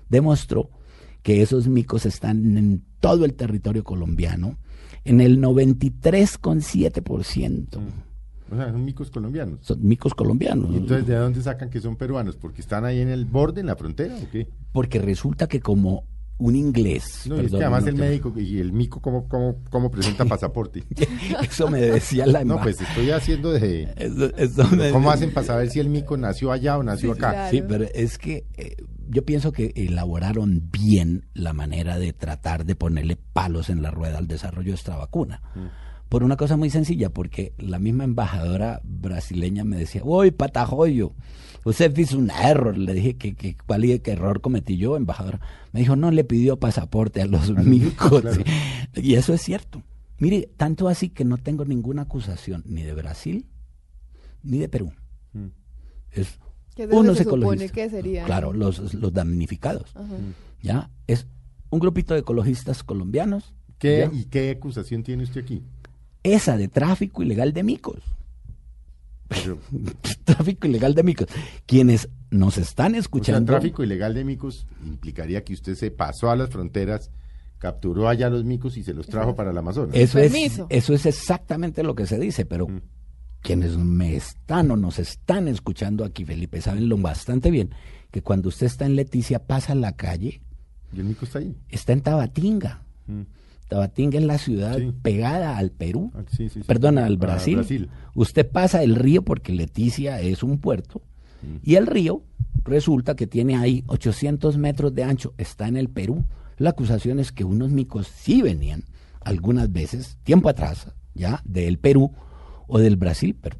[0.09, 0.70] demostró
[1.23, 4.59] que esos micos están en todo el territorio colombiano,
[5.05, 7.79] en el 93,7%.
[8.51, 9.59] O sea, son micos colombianos.
[9.62, 10.71] Son micos colombianos.
[10.71, 12.37] ¿Y entonces de dónde sacan que son peruanos?
[12.37, 14.49] ¿Porque están ahí en el borde, en la frontera o qué?
[14.73, 16.05] Porque resulta que como
[16.38, 17.23] un inglés...
[17.27, 20.83] No, es que además no el médico y el mico, ¿cómo, cómo, cómo presenta pasaporte?
[21.49, 23.92] Eso me decía la No, pues estoy haciendo de...
[23.97, 27.31] Eso- eso me- ¿Cómo hacen para saber si el mico nació allá o nació acá?
[27.31, 27.51] claro.
[27.51, 28.75] Sí, pero es que eh,
[29.09, 34.18] yo pienso que elaboraron bien la manera de tratar de ponerle palos en la rueda
[34.18, 35.40] al desarrollo de esta vacuna.
[36.09, 41.12] Por una cosa muy sencilla, porque la misma embajadora brasileña me decía, uy, patajoyo,
[41.64, 42.77] usted hizo un error.
[42.77, 45.40] Le dije, que, que, ¿cuál y qué error cometí yo, embajadora?
[45.72, 48.22] Me dijo, no le pidió pasaporte a los micos.
[48.22, 48.42] claro.
[48.94, 49.83] Y eso es cierto.
[50.18, 53.46] Mire, tanto así que no tengo ninguna acusación ni de Brasil
[54.42, 54.92] ni de Perú.
[55.33, 55.48] Mm.
[56.12, 56.38] Es
[56.90, 57.72] unos se supone ecologistas.
[57.72, 58.27] que serían.
[58.27, 59.90] Claro, los, los damnificados.
[59.94, 60.14] Ajá.
[60.62, 60.90] ¿Ya?
[61.07, 61.27] Es
[61.70, 63.55] un grupito de ecologistas colombianos.
[63.79, 64.18] ¿Qué, ¿ya?
[64.18, 65.62] ¿Y qué acusación tiene usted aquí?
[66.22, 68.03] Esa de tráfico ilegal de micos.
[69.42, 69.59] Pero,
[70.25, 71.29] tráfico ilegal de micos.
[71.66, 73.53] Quienes nos están o sea, escuchando.
[73.53, 77.11] tráfico ilegal de micos implicaría que usted se pasó a las fronteras,
[77.59, 79.94] capturó allá los micos y se los trajo para el Amazonas.
[79.94, 80.33] Eso es,
[80.68, 82.81] eso es exactamente lo que se dice, pero Mm.
[83.40, 87.70] quienes me están o nos están escuchando aquí, Felipe, saben lo bastante bien
[88.11, 90.40] que cuando usted está en Leticia, pasa a la calle,
[90.92, 91.57] Y el mico está ahí.
[91.68, 92.83] está en Tabatinga.
[93.07, 93.23] Mm.
[93.68, 94.92] Tabatinga es la ciudad Sí.
[95.03, 96.11] pegada al Perú.
[96.14, 96.48] Ah, sí.
[96.66, 97.57] Perdón, al Brasil.
[97.57, 97.88] Brasil.
[98.14, 101.03] Usted pasa el río porque Leticia es un puerto
[101.42, 101.57] Mm.
[101.62, 102.22] y el río
[102.64, 106.24] resulta que tiene ahí 800 metros de ancho, está en el Perú.
[106.57, 108.85] La acusación es que unos micos sí venían
[109.20, 112.12] algunas veces, tiempo atrás, ya, del Perú
[112.66, 113.57] o del Brasil, pero,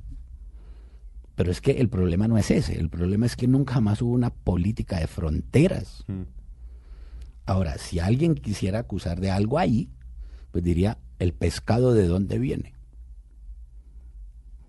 [1.35, 4.13] pero es que el problema no es ese, el problema es que nunca jamás hubo
[4.13, 6.05] una política de fronteras.
[6.07, 6.23] Mm.
[7.47, 9.91] Ahora, si alguien quisiera acusar de algo ahí,
[10.51, 12.75] pues diría, el pescado de dónde viene.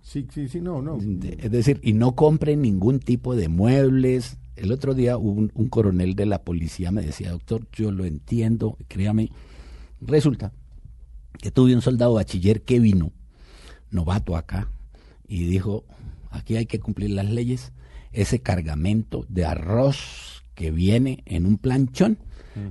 [0.01, 0.97] Sí, sí, sí, no, no.
[0.97, 4.37] Es decir, y no compren ningún tipo de muebles.
[4.55, 8.77] El otro día un, un coronel de la policía me decía, doctor, yo lo entiendo,
[8.87, 9.31] créame.
[10.01, 10.51] Resulta
[11.39, 13.11] que tuve un soldado bachiller que vino,
[13.89, 14.69] novato acá,
[15.27, 15.83] y dijo,
[16.29, 17.71] aquí hay que cumplir las leyes.
[18.11, 22.17] Ese cargamento de arroz que viene en un planchón,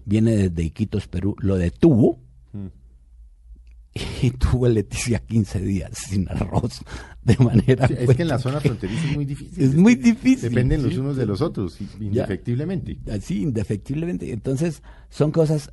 [0.04, 2.18] viene desde Iquitos, Perú, lo detuvo
[2.52, 2.68] Mm.
[4.22, 6.80] y tuvo Leticia 15 días sin arroz.
[7.22, 7.86] De manera...
[7.88, 9.64] Sí, es que en la zona fronteriza es muy difícil.
[9.64, 10.50] Es muy difícil.
[10.50, 10.98] Dependen los sí.
[10.98, 12.04] unos de los otros, i- Ya.
[12.06, 12.98] indefectiblemente.
[13.10, 14.32] Así, indefectiblemente.
[14.32, 15.72] Entonces, son cosas,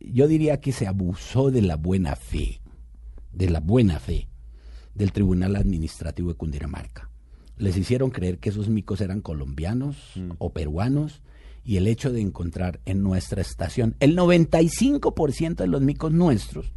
[0.00, 2.60] yo diría que se abusó de la buena fe,
[3.32, 4.28] de la buena fe
[4.94, 7.10] del Tribunal Administrativo de Cundinamarca.
[7.56, 9.96] Les hicieron creer que esos micos eran colombianos
[10.38, 11.22] o peruanos
[11.64, 16.72] y el hecho de encontrar en nuestra estación el 95% de los micos nuestros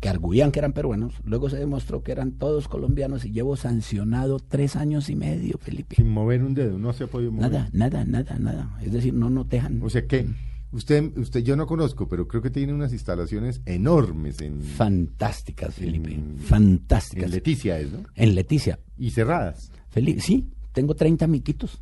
[0.00, 4.38] que arguían que eran peruanos, luego se demostró que eran todos colombianos y llevo sancionado
[4.38, 5.96] tres años y medio, Felipe.
[5.96, 7.50] Sin mover un dedo, no se ha podido mover.
[7.50, 8.78] Nada, nada, nada, nada.
[8.82, 9.80] Es decir, no nos dejan.
[9.82, 10.28] O sea que
[10.74, 16.12] Usted, usted, yo no conozco, pero creo que tiene unas instalaciones enormes en, Fantásticas, Felipe.
[16.12, 17.30] en Fantásticas.
[17.30, 18.00] Leticia, ¿es, ¿no?
[18.16, 18.80] En Leticia.
[18.98, 19.70] Y cerradas.
[19.90, 21.80] Felipe, sí, tengo 30 miquitos.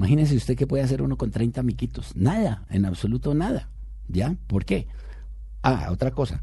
[0.00, 2.16] Imagínese usted qué puede hacer uno con 30 miquitos.
[2.16, 3.68] Nada, en absoluto nada.
[4.08, 4.34] ¿Ya?
[4.46, 4.86] ¿Por qué?
[5.60, 6.42] Ah, otra cosa.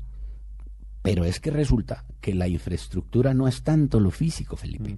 [1.02, 4.94] Pero es que resulta que la infraestructura no es tanto lo físico, Felipe.
[4.94, 4.98] Mm.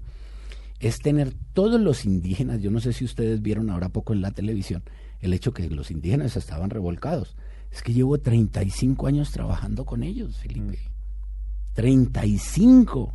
[0.81, 4.31] Es tener todos los indígenas, yo no sé si ustedes vieron ahora poco en la
[4.31, 4.83] televisión,
[5.21, 7.37] el hecho que los indígenas estaban revolcados.
[7.71, 10.79] Es que llevo 35 años trabajando con ellos, Felipe.
[11.75, 13.13] 35.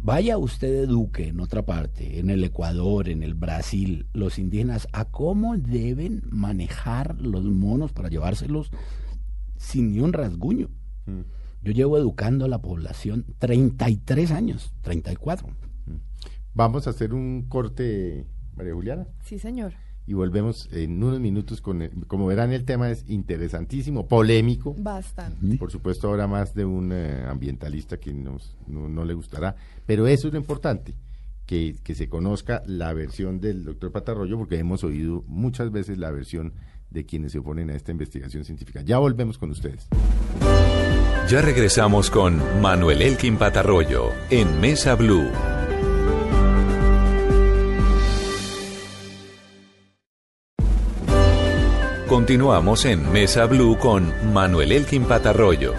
[0.00, 5.06] Vaya usted eduque en otra parte, en el Ecuador, en el Brasil, los indígenas, a
[5.06, 8.70] cómo deben manejar los monos para llevárselos
[9.56, 10.70] sin ni un rasguño.
[11.06, 11.22] Mm.
[11.62, 15.48] Yo llevo educando a la población 33 años, 34.
[16.54, 19.74] Vamos a hacer un corte, María Juliana, Sí, señor.
[20.08, 24.74] Y volvemos en unos minutos con, el- como verán, el tema es interesantísimo, polémico.
[24.78, 25.58] Bastante.
[25.58, 30.06] Por supuesto, ahora más de un eh, ambientalista que nos, no, no le gustará, pero
[30.06, 30.94] eso es lo importante,
[31.44, 36.10] que, que se conozca la versión del doctor Patarroyo, porque hemos oído muchas veces la
[36.10, 36.54] versión
[36.90, 38.80] de quienes se oponen a esta investigación científica.
[38.80, 39.86] Ya volvemos con ustedes.
[41.28, 45.28] Ya regresamos con Manuel Elkin Patarroyo en Mesa Blue.
[52.08, 55.74] Continuamos en Mesa Blue con Manuel Elkin Patarroyo.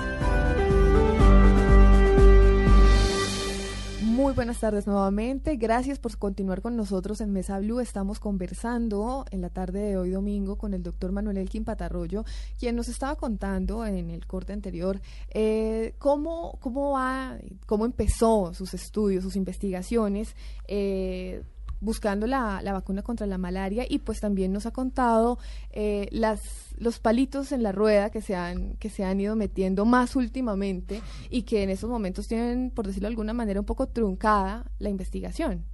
[4.04, 5.56] Muy buenas tardes nuevamente.
[5.56, 7.80] Gracias por continuar con nosotros en Mesa Blue.
[7.80, 12.24] Estamos conversando en la tarde de hoy domingo con el doctor Manuel Elkin Patarroyo,
[12.60, 18.76] quien nos estaba contando en el corte anterior eh, cómo, cómo va, cómo empezó sus
[18.76, 20.36] estudios, sus investigaciones.
[20.68, 21.42] eh,
[21.82, 25.40] buscando la, la vacuna contra la malaria y pues también nos ha contado
[25.72, 26.42] eh, las
[26.78, 31.02] los palitos en la rueda que se han que se han ido metiendo más últimamente
[31.30, 34.90] y que en estos momentos tienen por decirlo de alguna manera un poco truncada la
[34.90, 35.66] investigación.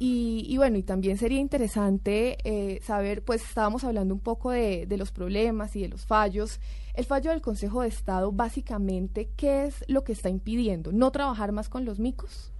[0.00, 4.86] Y, y bueno y también sería interesante eh, saber pues estábamos hablando un poco de,
[4.86, 6.60] de los problemas y de los fallos.
[6.94, 11.52] El fallo del Consejo de Estado básicamente qué es lo que está impidiendo no trabajar
[11.52, 12.52] más con los micos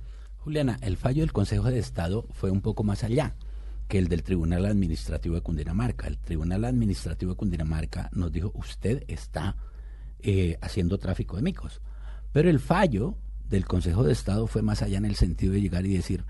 [0.48, 3.36] Juliana, el fallo del Consejo de Estado fue un poco más allá
[3.86, 6.06] que el del Tribunal Administrativo de Cundinamarca.
[6.06, 9.56] El Tribunal Administrativo de Cundinamarca nos dijo, usted está
[10.20, 11.82] eh, haciendo tráfico de micos.
[12.32, 15.84] Pero el fallo del Consejo de Estado fue más allá en el sentido de llegar
[15.84, 16.24] y decir,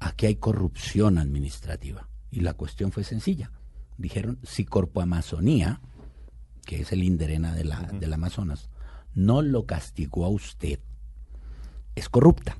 [0.00, 2.08] aquí hay corrupción administrativa.
[2.32, 3.52] Y la cuestión fue sencilla.
[3.98, 5.80] Dijeron, si Corpo Amazonía,
[6.66, 8.68] que es el Inderena de la, del Amazonas,
[9.14, 10.80] no lo castigó a usted,
[11.94, 12.56] es corrupta.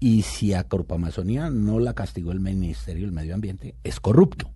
[0.00, 4.50] Y si a Corpo Amazonía no la castigó el Ministerio del Medio Ambiente, es corrupto.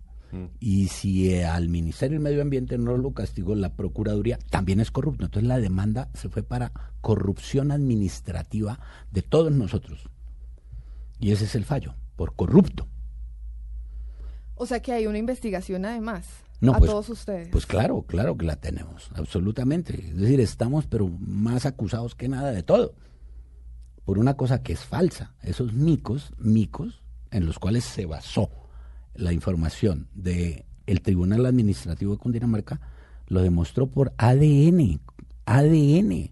[0.61, 4.91] Y si eh, al Ministerio del Medio Ambiente no lo castigó la Procuraduría, también es
[4.91, 5.27] corrupto.
[5.27, 10.09] Entonces la demanda se fue para corrupción administrativa de todos nosotros.
[11.21, 12.89] Y ese es el fallo, por corrupto.
[14.55, 16.27] o sea que hay una investigación además
[16.61, 20.03] No, a pues- todos ustedes Pues claro, claro que la tenemos, absolutamente.
[20.13, 22.95] Es decir, estamos pero más acusados que nada de todo.
[24.05, 25.35] Por una cosa que es falsa.
[25.43, 28.51] Esos micos, micos, en los cuales se basó
[29.15, 32.81] la información de el Tribunal Administrativo de Cundinamarca,
[33.29, 35.01] lo demostró por ADN.
[35.47, 36.31] ADN.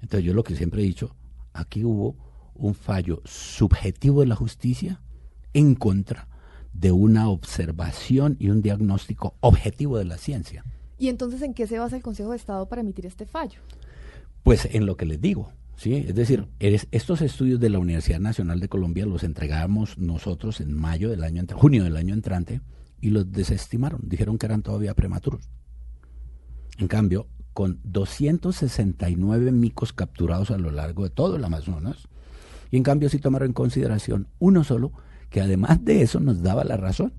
[0.00, 1.14] Entonces yo lo que siempre he dicho,
[1.52, 2.16] aquí hubo
[2.54, 5.00] un fallo subjetivo de la justicia
[5.52, 6.28] en contra
[6.72, 10.64] de una observación y un diagnóstico objetivo de la ciencia.
[10.98, 13.60] Y entonces, ¿en qué se basa el Consejo de Estado para emitir este fallo?
[14.42, 15.94] Pues en lo que les digo, ¿sí?
[16.08, 20.72] Es decir, eres- estos estudios de la Universidad Nacional de Colombia los entregamos nosotros en
[20.72, 22.60] mayo del año junio del año entrante,
[23.00, 25.50] y los desestimaron, dijeron que eran todavía prematuros.
[26.78, 32.08] En cambio, con 269 micos capturados a lo largo de todo el Amazonas,
[32.70, 34.92] y en cambio sí tomaron en consideración uno solo,
[35.30, 37.12] que además de eso nos daba la razón.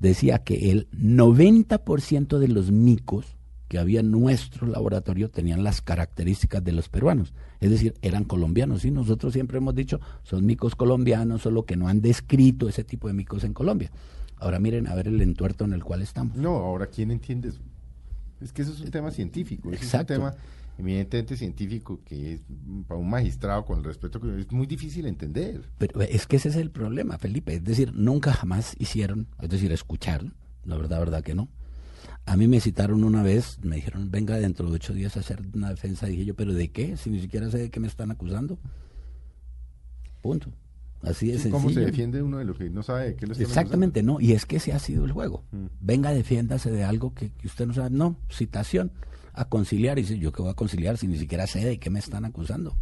[0.00, 3.35] Decía que el 90% de los micos
[3.68, 8.84] que había en nuestro laboratorio tenían las características de los peruanos, es decir, eran colombianos.
[8.84, 13.08] Y nosotros siempre hemos dicho, son micos colombianos, solo que no han descrito ese tipo
[13.08, 13.90] de micos en Colombia.
[14.38, 16.36] Ahora miren a ver el entuerto en el cual estamos.
[16.36, 17.60] No, ahora, ¿quién entiende eso?
[18.40, 20.12] Es que eso es un tema científico, Exacto.
[20.12, 20.34] es un tema
[20.78, 22.40] eminentemente científico que es,
[22.86, 25.62] para un magistrado, con el respeto que es muy difícil entender.
[25.78, 27.54] Pero es que ese es el problema, Felipe.
[27.54, 30.34] Es decir, nunca jamás hicieron, es decir, escucharon,
[30.64, 31.48] la verdad, verdad que no.
[32.26, 35.42] A mí me citaron una vez, me dijeron, venga dentro de ocho días a hacer
[35.54, 36.06] una defensa.
[36.06, 36.96] Dije yo, ¿pero de qué?
[36.96, 38.58] Si ni siquiera sé de qué me están acusando.
[40.22, 40.50] Punto.
[41.02, 41.86] Así de Sí, ¿Cómo se sencillo.
[41.86, 44.20] defiende uno de lo que no sabe de qué lo están Exactamente, no.
[44.20, 45.44] Y es que ese ha sido el juego.
[45.52, 45.66] Mm.
[45.80, 47.90] Venga, defiéndase de algo que, que usted no sabe.
[47.90, 48.90] No, citación
[49.32, 49.98] a conciliar.
[49.98, 52.24] Y dice, ¿yo qué voy a conciliar si ni siquiera sé de qué me están
[52.24, 52.76] acusando?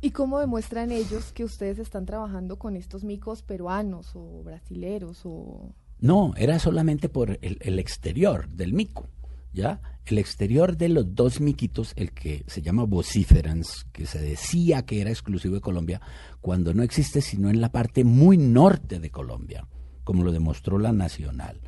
[0.00, 5.74] ¿Y cómo demuestran ellos que ustedes están trabajando con estos micos peruanos o brasileros o
[5.98, 9.08] No, era solamente por el, el exterior del mico,
[9.52, 9.80] ¿ya?
[10.04, 15.00] El exterior de los dos miquitos, el que se llama vociferans, que se decía que
[15.00, 16.00] era exclusivo de Colombia,
[16.40, 19.66] cuando no existe sino en la parte muy norte de Colombia,
[20.04, 21.60] como lo demostró la Nacional,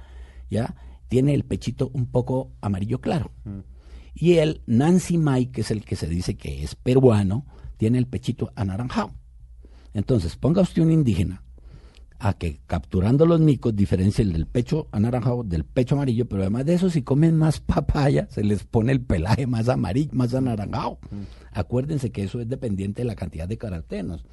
[0.51, 0.77] ¿ya?
[1.09, 3.33] Tiene el pechito un poco amarillo claro.
[4.15, 7.47] Y el Nancy Mike, que es el que se dice que es peruano,
[7.79, 9.15] tiene el pechito anaranjado.
[9.95, 11.43] Entonces, ponga usted un indígena
[12.19, 16.67] a que capturando los micos diferencia el del pecho anaranjado del pecho amarillo, pero además
[16.67, 20.99] de eso, si comen más papaya, se les pone el pelaje más amarillo, más anaranjado.
[21.53, 24.25] Acuérdense que eso es dependiente de la cantidad de carotenos.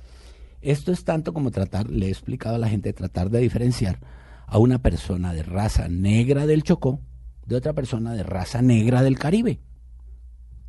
[0.62, 4.00] Esto es tanto como tratar, le he explicado a la gente, tratar de diferenciar
[4.48, 7.02] a una persona de raza negra del Chocó
[7.46, 9.60] de otra persona de raza negra del Caribe.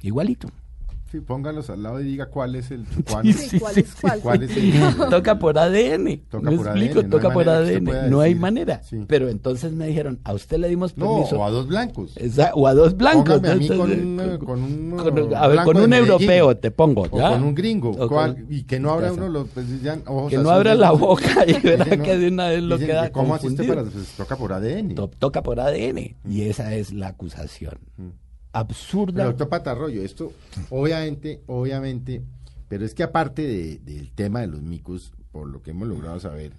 [0.03, 0.49] Igualito.
[1.11, 2.85] Sí, póngalos al lado y diga cuál es el.
[3.25, 4.21] Sí, ¿cuál es cuál?
[4.21, 4.73] ¿Cuál es el
[5.11, 6.19] toca por ADN.
[6.29, 6.99] Toca ¿Me por explico?
[6.99, 8.11] ADN, no toca hay por ADN.
[8.11, 8.83] No hay manera.
[8.83, 9.05] Sí.
[9.07, 11.39] Pero entonces me dijeron, a usted le dimos No, permiso.
[11.39, 12.13] o a dos blancos.
[12.17, 13.25] Esa- o a dos blancos.
[13.37, 16.71] Póngame a mí Entonces, con un, con un, con- a ver, con un europeo te
[16.73, 17.91] pongo, O con un gringo.
[17.91, 18.35] O ¿cuál?
[18.35, 19.47] con- y que no abra uno los.
[19.49, 22.63] Pues, ya, ojos Que no abra la boca y verá no, que de una vez
[22.63, 23.85] lo queda que ¿Cómo asiste para.?
[23.85, 24.95] Pues, toca por ADN.
[24.97, 26.17] To- Toca por ADN.
[26.29, 27.79] Y esa es la acusación.
[28.61, 29.15] Absurda.
[29.17, 30.33] Pero doctor Patarroyo, esto
[30.71, 32.23] obviamente, obviamente,
[32.69, 36.19] pero es que aparte de- del tema de los micos, por lo que hemos logrado
[36.21, 36.53] saber,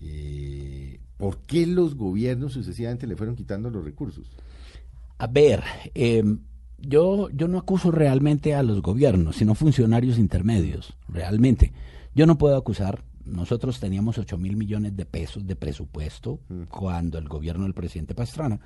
[0.00, 4.26] eh, ¿por qué los gobiernos sucesivamente le fueron quitando los recursos?
[5.18, 5.62] A ver,
[5.94, 6.22] eh,
[6.78, 11.72] yo, yo no acuso realmente a los gobiernos, sino funcionarios intermedios, realmente.
[12.14, 16.38] Yo no puedo acusar, nosotros teníamos 8 mil millones de pesos de presupuesto
[16.68, 18.60] cuando el gobierno del presidente Pastrana,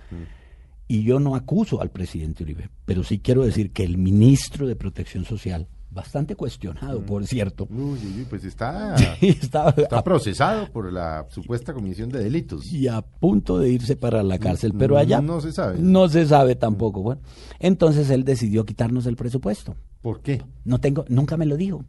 [0.91, 4.75] y yo no acuso al presidente Uribe, pero sí quiero decir que el ministro de
[4.75, 11.73] Protección Social, bastante cuestionado, por cierto, Uy, uy, pues está, está procesado por la supuesta
[11.73, 12.73] comisión de delitos.
[12.73, 15.79] y a punto de irse para la cárcel, pero allá No se sabe.
[15.79, 17.03] no se sabe tampoco.
[17.03, 17.21] Bueno,
[17.61, 19.77] entonces él decidió quitarnos el presupuesto.
[20.03, 20.43] ¿Por qué?
[20.65, 21.85] No tengo, nunca me lo dijo.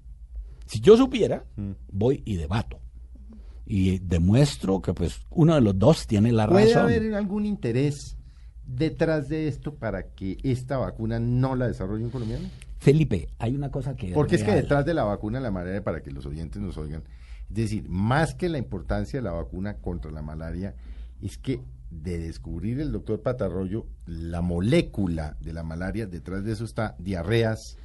[0.67, 1.71] Si yo supiera, Mm.
[1.91, 2.79] voy y debato
[3.65, 6.83] y demuestro que pues uno de los dos tiene la ¿Puede razón.
[6.83, 8.17] haber algún interés
[8.65, 12.47] detrás de esto para que esta vacuna no la desarrolle un colombiano?
[12.79, 14.63] Felipe, hay una cosa que Porque es que real.
[14.63, 17.03] detrás de la vacuna, la manera para que los oyentes nos oigan,
[17.49, 20.75] es decir, más que la importancia de la vacuna contra la malaria,
[21.21, 26.63] es que de descubrir el doctor Patarroyo la molécula de la malaria, detrás de eso
[26.63, 27.77] está diarreas,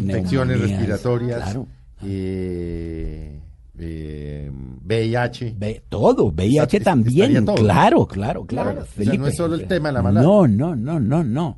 [0.00, 1.66] infecciones respiratorias, claro.
[2.02, 3.40] eh,
[3.78, 4.50] eh,
[4.84, 5.54] VIH.
[5.56, 7.56] Ve, todo, VIH Está- también, todo.
[7.56, 8.70] claro, claro, claro.
[8.70, 8.82] Claro.
[8.82, 10.28] O sea, no es solo el tema de la malaria.
[10.28, 11.56] No, no, no, no, no.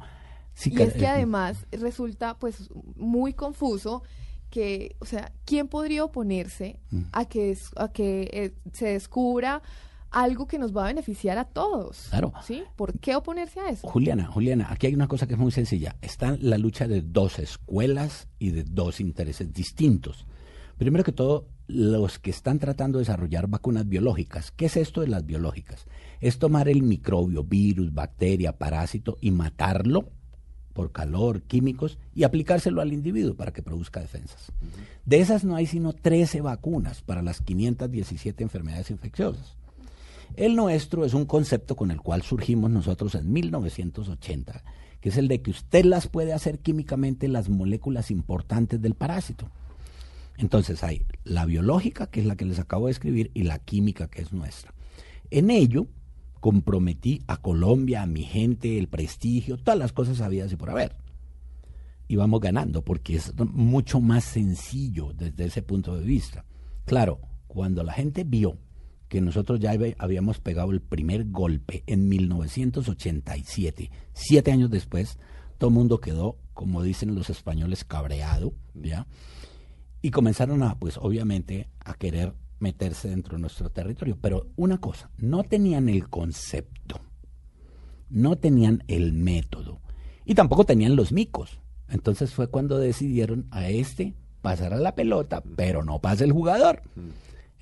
[0.54, 4.02] Sí, Y que- es que además resulta pues muy confuso
[4.50, 7.02] que, o sea, ¿quién podría oponerse Mm.
[7.12, 9.62] a que, es- a que eh, se descubra
[10.12, 12.06] algo que nos va a beneficiar a todos?
[12.10, 12.32] Claro.
[12.44, 12.62] ¿Sí?
[12.76, 13.88] ¿Por qué oponerse a eso?
[13.88, 15.96] Juliana, Juliana, aquí hay una cosa que es muy sencilla.
[16.00, 20.24] Está la lucha de dos escuelas y de dos intereses distintos.
[20.78, 24.50] Primero que todo, los que están tratando de desarrollar vacunas biológicas.
[24.50, 25.86] ¿Qué es esto de las biológicas?
[26.20, 30.10] Es tomar el microbio, virus, bacteria, parásito y matarlo
[30.74, 34.52] por calor, químicos y aplicárselo al individuo para que produzca defensas.
[35.06, 39.56] De esas no hay sino 13 vacunas para las 517 enfermedades infecciosas.
[40.36, 44.64] El nuestro es un concepto con el cual surgimos nosotros en 1980,
[45.00, 49.48] que es el de que usted las puede hacer químicamente las moléculas importantes del parásito.
[50.36, 54.08] Entonces hay la biológica, que es la que les acabo de escribir, y la química,
[54.08, 54.74] que es nuestra.
[55.30, 55.86] En ello
[56.40, 60.96] comprometí a Colombia, a mi gente, el prestigio, todas las cosas habidas y por haber.
[62.06, 66.44] Y vamos ganando, porque es mucho más sencillo desde ese punto de vista.
[66.84, 68.58] Claro, cuando la gente vio
[69.08, 75.18] que nosotros ya habíamos pegado el primer golpe en 1987, siete años después,
[75.56, 79.06] todo el mundo quedó, como dicen los españoles, cabreado, ¿ya?
[80.04, 84.18] Y comenzaron a, pues obviamente, a querer meterse dentro de nuestro territorio.
[84.20, 87.00] Pero una cosa, no tenían el concepto,
[88.10, 89.80] no tenían el método
[90.26, 91.58] y tampoco tenían los micos.
[91.88, 96.82] Entonces fue cuando decidieron a este pasar a la pelota, pero no pasa el jugador.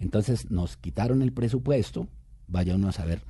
[0.00, 2.08] Entonces nos quitaron el presupuesto,
[2.48, 3.22] vaya uno a saber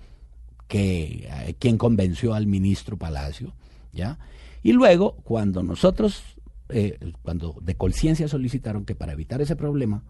[0.69, 3.53] que, eh, quién convenció al ministro Palacio,
[3.93, 4.19] ¿ya?
[4.63, 6.23] Y luego, cuando nosotros,
[6.73, 10.03] eh, cuando de conciencia solicitaron que para evitar ese problema,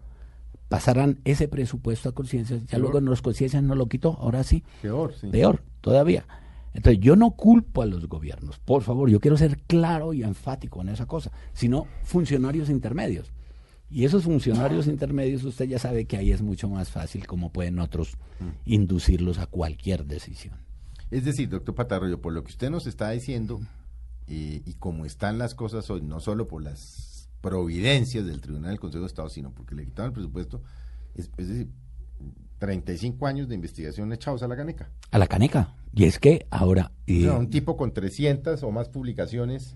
[0.69, 4.63] pasaran ese presupuesto a conciencia, ya luego en los conciencias no lo quitó, ahora sí,
[4.81, 5.27] Peor, sí.
[5.27, 6.25] peor todavía.
[6.73, 10.81] Entonces yo no culpo a los gobiernos, por favor, yo quiero ser claro y enfático
[10.81, 13.31] en esa cosa, sino funcionarios intermedios.
[13.91, 17.77] Y esos funcionarios intermedios, usted ya sabe que ahí es mucho más fácil como pueden
[17.77, 18.17] otros
[18.65, 20.55] inducirlos a cualquier decisión.
[21.11, 23.61] Es decir, doctor Patarroyo, por lo que usted nos está diciendo
[24.27, 28.79] eh, y como están las cosas hoy, no solo por las providencias del Tribunal del
[28.79, 30.61] Consejo de Estado, sino porque le quitaron el presupuesto,
[31.15, 31.69] es, es decir,
[32.59, 34.89] 35 años de investigación echados a la caneca.
[35.11, 35.75] A la caneca.
[35.93, 36.91] Y es que ahora...
[36.95, 39.75] O eh, sea, un tipo con 300 o más publicaciones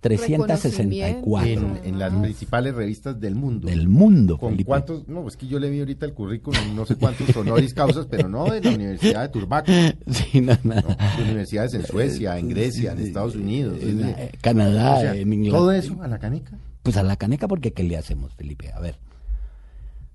[0.00, 3.68] 364 en, en las principales revistas del mundo.
[3.68, 4.38] del mundo.
[4.38, 4.68] ¿Con Felipe.
[4.68, 5.06] cuántos?
[5.08, 8.28] No, es que yo le vi ahorita el currículum, no sé cuántos honoris causas, pero
[8.28, 9.70] no de la Universidad de Turbaco,
[10.10, 10.74] Sí, no, no.
[10.74, 10.82] ¿no?
[10.82, 13.78] de universidades en Suecia, en Grecia, en Estados Unidos.
[13.82, 15.58] En Canadá, o sea, en Inglaterra.
[15.58, 16.58] todo eso a la caneca.
[16.82, 18.72] Pues a la caneca, porque ¿qué le hacemos, Felipe?
[18.72, 18.96] A ver,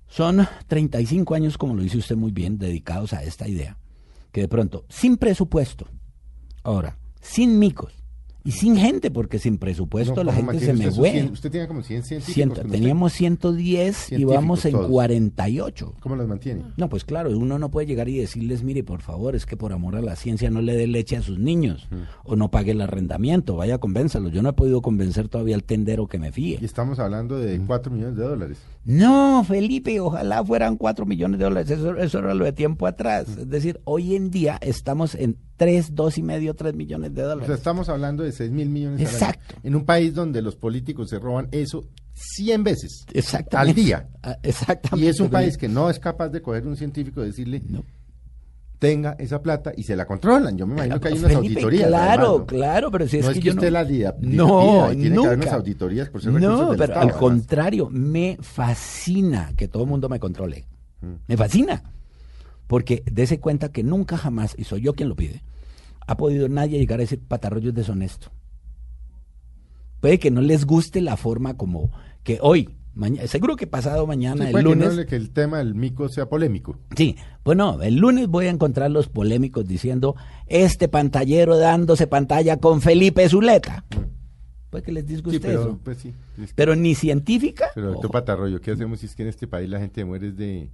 [0.08, 3.76] son 35 años, como lo dice usted muy bien, dedicados a esta idea,
[4.32, 5.86] que de pronto, sin presupuesto,
[6.64, 7.92] ahora, sin micos
[8.46, 11.12] y sin gente, porque sin presupuesto No, la ¿cómo gente se me fue.
[11.12, 12.34] cien- Usted tiene como 100 científicos.
[12.34, 14.88] Ciento- teníamos 110 y vamos en todos.
[14.88, 15.94] 48.
[16.00, 16.62] ¿Cómo los mantiene?
[16.76, 19.72] No, pues claro, uno no puede llegar y decirles, mire, por favor, es que por
[19.72, 21.88] amor a la ciencia no le dé leche a sus niños
[22.24, 24.32] o no pague el arrendamiento, vaya, convénzalos.
[24.32, 26.58] Yo no he podido convencer todavía al tendero que me fíe.
[26.60, 28.58] Y estamos hablando de 4 millones de dólares.
[28.86, 33.26] No, Felipe, ojalá fueran 4 millones de dólares, eso, eso era lo de tiempo atrás.
[33.36, 37.24] Es decir, hoy en día estamos en 3, 2 y medio, 3 millones de O
[37.24, 37.58] sea, dólares.
[37.58, 39.12] estamos hablando de 6 mil millones al año.
[39.16, 39.54] Exacto.
[39.64, 43.70] En un país donde los políticos se roban eso 100 veces Exactamente.
[43.80, 44.08] al día.
[44.22, 45.04] Ah, Exactamente.
[45.04, 47.84] Y es un país que no es capaz de coger un científico y decirle, No.
[48.78, 50.56] Tenga esa plata y se la controlan.
[50.56, 51.88] Yo me imagino que hay unas Felipe, auditorías.
[51.88, 52.46] Claro, además, ¿no?
[52.46, 53.72] claro, pero si es no que, es que yo usted no...
[53.72, 57.16] la diga, No, tiene que haber unas auditorías por ser No, pero Estado, al además.
[57.16, 60.66] contrario, me fascina que todo el mundo me controle.
[61.00, 61.14] Mm.
[61.26, 61.82] Me fascina.
[62.66, 65.42] Porque dése cuenta que nunca jamás, y soy yo quien lo pide,
[66.06, 68.30] ha podido nadie llegar a decir patarroyo es deshonesto.
[70.00, 71.90] Puede que no les guste la forma como
[72.22, 72.76] que hoy,
[73.26, 74.96] seguro que pasado mañana, Sí, el puede que, lunes.
[74.96, 76.78] no que el tema del mico sea polémico.
[76.96, 80.16] Sí, bueno, el lunes voy a encontrar los polémicos diciendo
[80.46, 83.84] este pantallero dándose pantalla con Felipe Zuleta.
[84.70, 85.80] Puede que les disguste Sí, pero, eso.
[85.84, 86.12] pues sí.
[86.42, 87.66] Es que- Pero ni científica.
[87.74, 88.10] pero doctor.
[88.10, 90.70] Patarroyo, ¿qué hacemos si es que en este país la gente muere de,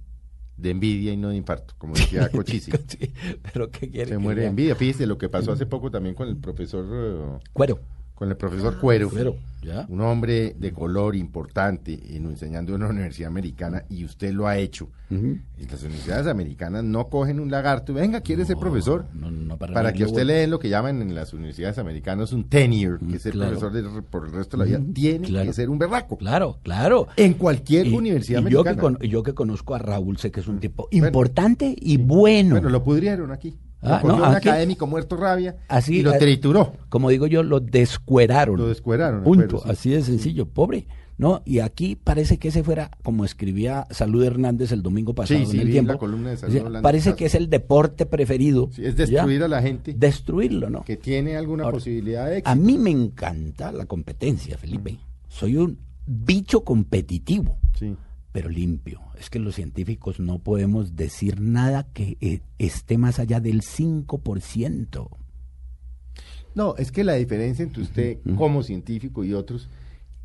[0.57, 1.73] de envidia y no de infarto?
[1.77, 2.71] Como decía Cochise.
[2.87, 3.11] Sí,
[3.53, 4.75] pero ¿qué quiere Se que muere de envidia.
[4.75, 7.79] Fíjese lo que pasó hace poco también con el profesor, eh, Cuero.
[8.15, 9.09] Con el profesor Cuero.
[9.09, 9.85] Cuero, ya.
[9.89, 14.57] Un hombre de color importante en, enseñando en una universidad americana y usted lo ha
[14.57, 14.89] hecho.
[15.09, 19.05] Y las universidades americanas no cogen un lagarto venga, ¿quiere ser profesor?
[19.13, 20.27] no, no, para que usted bueno.
[20.27, 23.57] le den lo que llaman en las universidades americanas un tenure, que es el claro.
[23.59, 25.45] profesor de- por el resto de la vida, tiene claro.
[25.45, 26.17] que ser un berraco.
[26.17, 27.07] Claro, claro.
[27.15, 28.97] En cualquier Y- universidad y yo que, americana.
[28.97, 31.07] con- yo que conozco a Raúl, sé que es un tipo Bueno.
[31.07, 32.55] importante y bueno.
[32.55, 33.55] Bueno, lo pudrieron aquí.
[33.83, 36.73] Ah, no, un aquí- académico muerto rabia Así, y lo eh, trituró.
[36.89, 38.57] Como digo yo, lo descueraron.
[38.57, 39.59] Lo descueraron, Punto.
[39.59, 39.69] sí.
[39.69, 40.87] Así de sencillo, pobre.
[41.15, 41.43] ¿No?
[41.45, 45.57] Y aquí parece que ese fuera, como escribía Salud Hernández el domingo pasado Sí, sí,
[45.57, 45.93] en el tiempo.
[45.93, 47.17] la columna de Salud decía, Hernández parece Caso.
[47.17, 48.69] que es el deporte preferido.
[48.73, 49.45] Sí, es destruir ¿ya?
[49.45, 50.81] a la gente Destruirlo, ¿no?
[50.83, 52.55] que tiene alguna Ahora, posibilidad de A éxito.
[52.55, 54.97] mí me encanta la competencia, Felipe.
[55.29, 55.77] Soy un
[56.07, 57.95] bicho competitivo, Sí.
[58.33, 58.99] Pero limpio.
[59.17, 65.07] Es que los científicos no podemos decir nada que eh, esté más allá del 5%.
[66.55, 69.69] No, es que la diferencia entre usted como científico y otros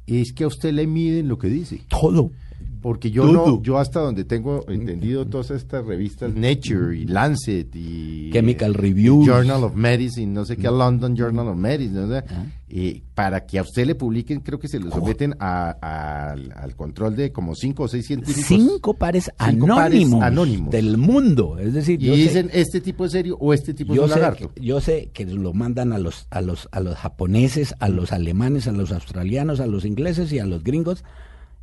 [0.06, 1.82] es que a usted le miden lo que dice.
[1.88, 2.32] Todo.
[2.80, 8.30] Porque yo no, yo hasta donde tengo entendido todas estas revistas, Nature y Lancet y
[8.32, 9.26] Chemical eh, Reviews.
[9.26, 12.22] Journal of Medicine, no sé qué, London Journal of Medicine, ¿no?
[12.70, 16.52] Eh, para que a usted le publiquen, creo que se lo someten a- a- al,
[16.54, 18.46] al control de como cinco o seis científicos.
[18.46, 21.58] Cinco pares Cinco pares anónimos, del mundo.
[21.58, 24.08] Es decir, Y sé- dicen, este tipo es serio o este tipo es yo un
[24.10, 24.52] sé, lagarto.
[24.54, 28.12] que, yo sé que lo mandan a los, a los, a los japoneses, a los
[28.12, 31.02] alemanes, a los australianos, a los ingleses y a los gringos,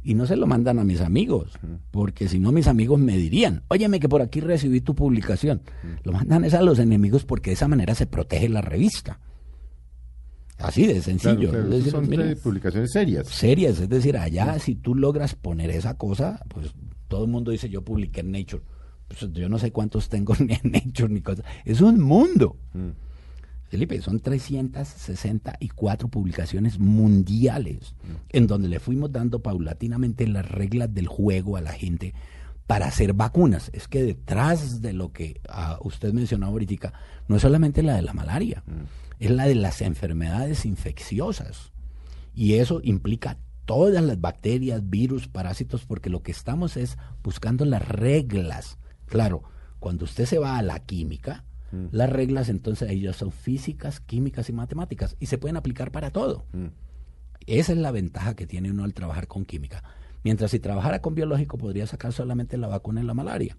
[0.06, 1.52] y no se lo mandan a mis amigos,
[1.92, 5.62] porque si no mis amigos me dirían, óyeme que por aquí recibí tu publicación.
[6.04, 9.20] Lo mandan es a los enemigos porque de esa manera se protege la revista.
[10.58, 11.50] Así de sencillo.
[11.50, 13.28] Claro, claro, Es decir, son mira, publicaciones serias.
[13.28, 16.74] serias, es decir, allá si tú logras poner esa cosa, pues
[17.08, 18.64] todo el mundo dice yo publiqué en Nature.
[19.08, 21.46] Pues yo no sé cuántos tengo ni en Nature ni cosas.
[21.66, 22.58] Es un mundo.
[23.68, 27.96] Felipe, son 364 publicaciones mundiales
[28.30, 32.14] en donde le fuimos dando paulatinamente las reglas del juego a la gente
[32.68, 33.72] para hacer vacunas.
[33.74, 36.94] Es que detrás de lo que ah, usted mencionó ahorita,
[37.28, 38.64] no es solamente la de la malaria,
[39.20, 41.72] es la de las enfermedades infecciosas.
[42.34, 47.88] Y eso implica todas las bacterias, virus, parásitos, porque lo que estamos es buscando las
[47.88, 48.78] reglas.
[49.06, 49.44] Claro,
[49.80, 51.86] cuando usted se va a la química, Mm.
[51.92, 56.46] las reglas entonces ellas son físicas, químicas y matemáticas y se pueden aplicar para todo.
[56.54, 56.68] Mm.
[57.48, 59.84] Esa es la ventaja que tiene uno al trabajar con química.
[60.24, 63.56] Mientras si trabajara con biológico podría sacar solamente la vacuna en la malaria,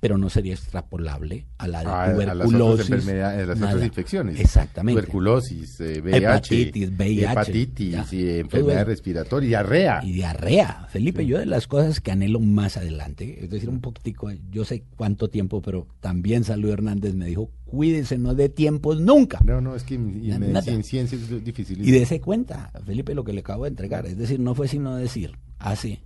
[0.00, 3.08] pero no sería extrapolable a la de Ah, a las otras tuberculosis.
[3.08, 4.40] a las otras infecciones.
[4.40, 5.00] Exactamente.
[5.00, 8.84] Tuberculosis, eh, VIH, Hepatitis, VIH, hepatitis, y eso.
[8.84, 10.00] respiratorias, diarrea.
[10.04, 10.86] Y diarrea.
[10.90, 14.84] Felipe, yo de las cosas que anhelo más adelante, es decir, un poquitico, yo sé
[14.96, 19.40] cuánto tiempo, pero también Salud Hernández me dijo, cuídese, no de tiempos nunca.
[19.44, 21.86] No, no, es que en, en ciencia es difícil.
[21.86, 24.06] Y dése cuenta, Felipe, lo que le acabo de entregar.
[24.06, 26.02] Es decir, no fue sino decir, hace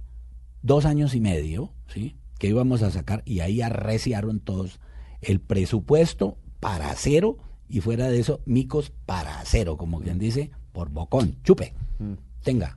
[0.62, 2.16] dos años y medio, ¿sí?
[2.43, 4.80] Que íbamos a sacar, y ahí arreciaron todos,
[5.20, 7.38] el presupuesto para cero,
[7.68, 11.72] y fuera de eso, micos para cero, como quien dice, por bocón, chupe,
[12.43, 12.76] tenga.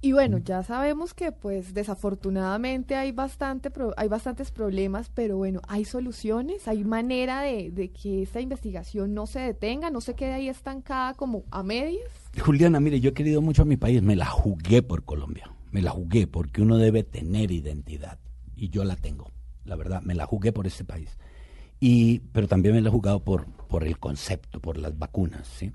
[0.00, 5.60] Y bueno, ya sabemos que pues desafortunadamente hay bastante pro- hay bastantes problemas, pero bueno,
[5.68, 10.32] hay soluciones, hay manera de, de que esta investigación no se detenga, no se quede
[10.32, 12.10] ahí estancada como a medias.
[12.44, 15.80] Juliana, mire, yo he querido mucho a mi país, me la jugué por Colombia, me
[15.80, 18.18] la jugué porque uno debe tener identidad
[18.56, 19.30] y yo la tengo,
[19.64, 21.18] la verdad, me la jugué por este país.
[21.78, 25.72] Y, pero también me la he jugado por, por el concepto, por las vacunas, ¿sí?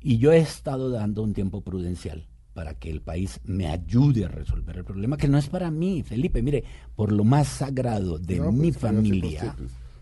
[0.00, 4.28] Y yo he estado dando un tiempo prudencial para que el país me ayude a
[4.28, 8.36] resolver el problema, que no es para mí, Felipe, mire, por lo más sagrado de
[8.36, 9.56] No, pues, mi familia,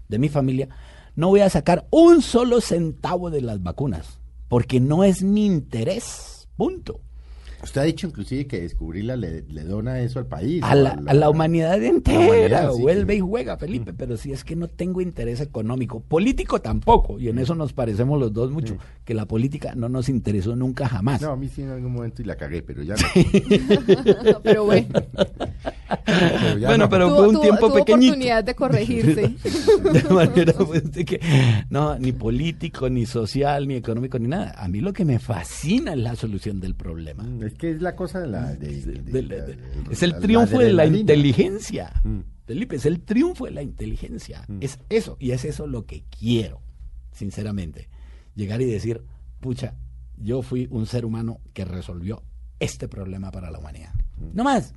[0.09, 0.69] de mi familia,
[1.15, 6.49] no voy a sacar un solo centavo de las vacunas, porque no es mi interés,
[6.57, 7.01] punto.
[7.63, 10.63] Usted ha dicho inclusive que descubrirla le, le dona eso al país.
[10.63, 13.19] A la, a la humanidad entera, humanidad, sí, vuelve sí.
[13.19, 17.39] y juega, Felipe, pero si es que no tengo interés económico, político tampoco, y en
[17.39, 21.21] eso nos parecemos los dos mucho, que la política no nos interesó nunca jamás.
[21.21, 24.41] No, a mí sí en algún momento y la cagué, pero ya no.
[24.43, 24.89] pero bueno,
[26.07, 26.91] Pero ya Bueno, no.
[26.91, 28.13] pero fue un tiempo tuvo pequeñito.
[28.15, 29.35] oportunidad de corregirse.
[29.93, 31.21] de manera pues, de que
[31.71, 35.93] no ni político ni social ni económico ni nada a mí lo que me fascina
[35.93, 38.55] es la solución del problema Es que es la cosa de la...
[38.55, 39.59] de- de- De
[39.91, 42.21] es el la- triunfo de la inteligencia Mm.
[42.47, 44.45] Felipe es el triunfo de la inteligencia.
[44.61, 46.61] Es eso y es eso lo que quiero
[47.13, 47.89] sinceramente
[48.35, 49.03] llegar y decir
[49.41, 49.75] pucha
[50.17, 52.23] yo fui un ser humano que resolvió
[52.59, 53.93] este problema para la humanidad.
[54.35, 54.75] No más.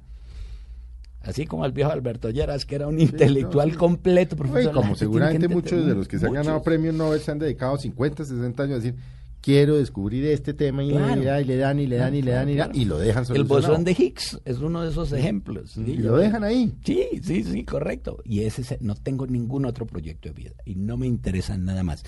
[1.21, 4.75] Así como el viejo Alberto Lleras, que era un intelectual completo, No, y profesor.
[4.75, 7.77] la como seguramente muchos de los que se han ganado premios Nobel se han dedicado
[7.77, 8.95] 50, 60 años a decir,
[9.43, 11.21] quiero descubrir este tema y, Claro.
[11.21, 13.25] y le dan y le dan y le dan y, le dan, y lo dejan
[13.35, 15.75] El bosón de Higgs es uno de esos ejemplos.
[15.75, 16.73] Y lo dejan ahí.
[16.85, 18.19] Sí, sí, sí, correcto.
[18.23, 21.83] Y ese es- no tengo ningún otro proyecto de vida y no me interesa nada
[21.83, 22.03] más.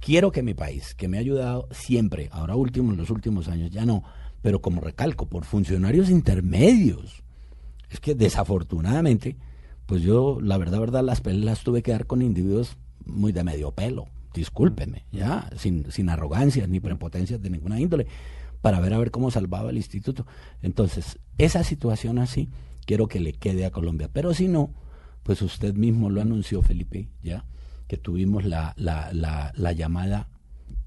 [0.00, 3.70] Quiero que mi país, que me ha ayudado siempre, ahora último, en los últimos años
[3.70, 4.02] ya no,
[4.42, 7.22] pero como recalco, por funcionarios intermedios.
[7.88, 9.36] Es que desafortunadamente,
[9.86, 13.44] pues yo, la verdad, verdad, las peleas las tuve que dar con individuos muy de
[13.44, 14.06] medio pelo.
[14.34, 18.06] Discúlpeme, ya, sin, sin arrogancias ni prepotencias de ninguna índole,
[18.60, 20.26] para ver a ver cómo salvaba el instituto.
[20.62, 22.50] Entonces, esa situación así,
[22.86, 24.08] quiero que le quede a Colombia.
[24.12, 24.72] Pero si no,
[25.22, 27.44] pues usted mismo lo anunció, Felipe, ya,
[27.86, 30.28] que tuvimos la, la, la, la llamada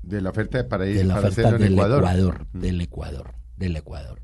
[0.02, 2.00] De la oferta de paraíso de la para oferta del Ecuador.
[2.00, 4.22] Ecuador, del Ecuador, del Ecuador.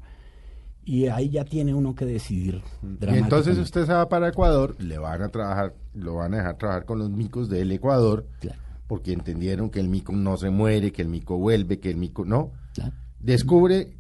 [0.86, 2.64] Y ahí ya tiene uno que decidir.
[3.02, 6.58] Y entonces usted se va para Ecuador, le van a trabajar, lo van a dejar
[6.58, 8.60] trabajar con los micos del Ecuador, Claro,
[8.90, 12.26] porque entendieron que el mico no se muere, que el mico vuelve, que el mico
[12.26, 12.54] no.
[12.74, 12.92] claro.
[13.20, 13.96] Descubre,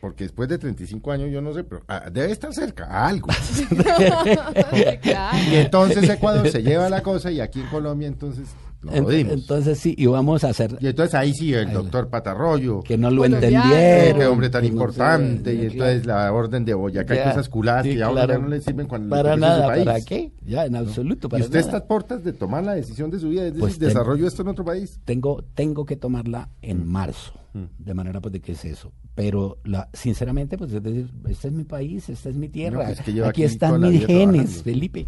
[0.00, 3.26] porque después de 35 años, yo no sé, pero ah, debe estar cerca, a algo.
[5.50, 8.46] Y entonces Ecuador se lleva la cosa y aquí en Colombia entonces
[8.86, 9.32] jodimos.
[9.32, 13.10] entonces sí, y vamos a hacer y entonces ahí sí, el doctor Patarroyo, que no
[13.10, 14.18] lo Bueno, entendieron.
[14.18, 17.24] qué hombre tan que no sé, importante, y entonces la orden de Boyacá y Ya,
[17.30, 18.32] cosas culadas sí, que ahora claro.
[18.34, 19.84] ya no le sirven cuando Para nada, país.
[19.84, 20.32] ¿para qué?
[20.46, 21.66] Ya, en absoluto, Y para usted nada.
[21.68, 24.26] está a puertas de tomar la decisión de su vida, es decir, Pues ten- desarrollo
[24.26, 25.00] esto en otro país.
[25.04, 26.90] tengo, tengo que tomarla en Mm.
[26.90, 27.32] marzo,
[27.78, 28.92] de manera pues de que es eso.
[29.16, 33.00] Pero la, sinceramente, pues es decir, este es mi país, esta es mi tierra, pues,
[33.00, 34.62] que lleva aquí, aquí están mis genes, trabajando.
[34.62, 35.06] Felipe,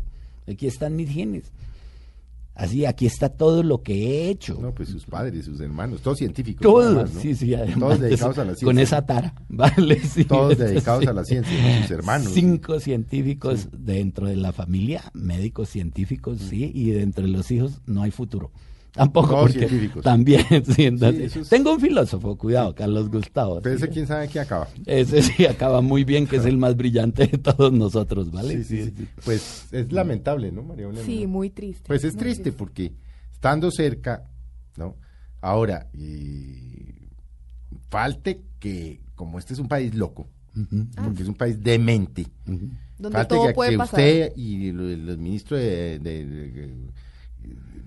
[0.48, 1.52] aquí están mis genes.
[2.54, 4.58] Así, aquí está todo lo que he hecho.
[4.60, 6.60] No, pues sus padres, sus hermanos, todos científicos.
[6.60, 7.20] Todos, además, ¿no?
[7.20, 7.78] sí, sí, además.
[7.78, 8.66] Todos dedicados a la ciencia.
[8.66, 10.00] Con esa tara, ¿vale?
[10.10, 11.08] Sí, Todos dedicados sí.
[11.08, 12.32] a la ciencia, sus hermanos.
[12.34, 18.02] Cinco científicos dentro de la familia, médicos científicos, sí, y dentro de los hijos no
[18.02, 18.50] hay futuro.
[18.92, 19.28] Tampoco.
[19.28, 20.02] Todos porque científicos.
[20.02, 23.60] También, sí, entonces, eso es- Tengo un filósofo, cuidado, Carlos Gustavo.
[23.62, 24.68] Pero ese quién sabe qué acaba.
[24.86, 28.64] Ese sí acaba muy bien, que es el más brillante de todos nosotros, ¿vale?
[28.64, 29.06] Sí, sí, sí.
[29.24, 31.04] Pues es lamentable, ¿no, María Elena?
[31.06, 31.84] Sí, muy triste.
[31.86, 32.92] Pues es triste porque
[33.32, 34.24] estando cerca,
[34.76, 34.96] ¿no?
[35.40, 37.08] Ahora, y
[37.88, 40.26] falte que, como este es un país loco,
[41.04, 42.26] porque es un país demente.
[42.46, 44.00] Donde Falta todo que, puede que pasar.
[44.00, 46.74] usted y lo- los ministros de, de- de-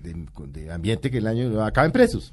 [0.02, 0.14] de-
[0.62, 2.32] de Ambiente que el año acaben presos.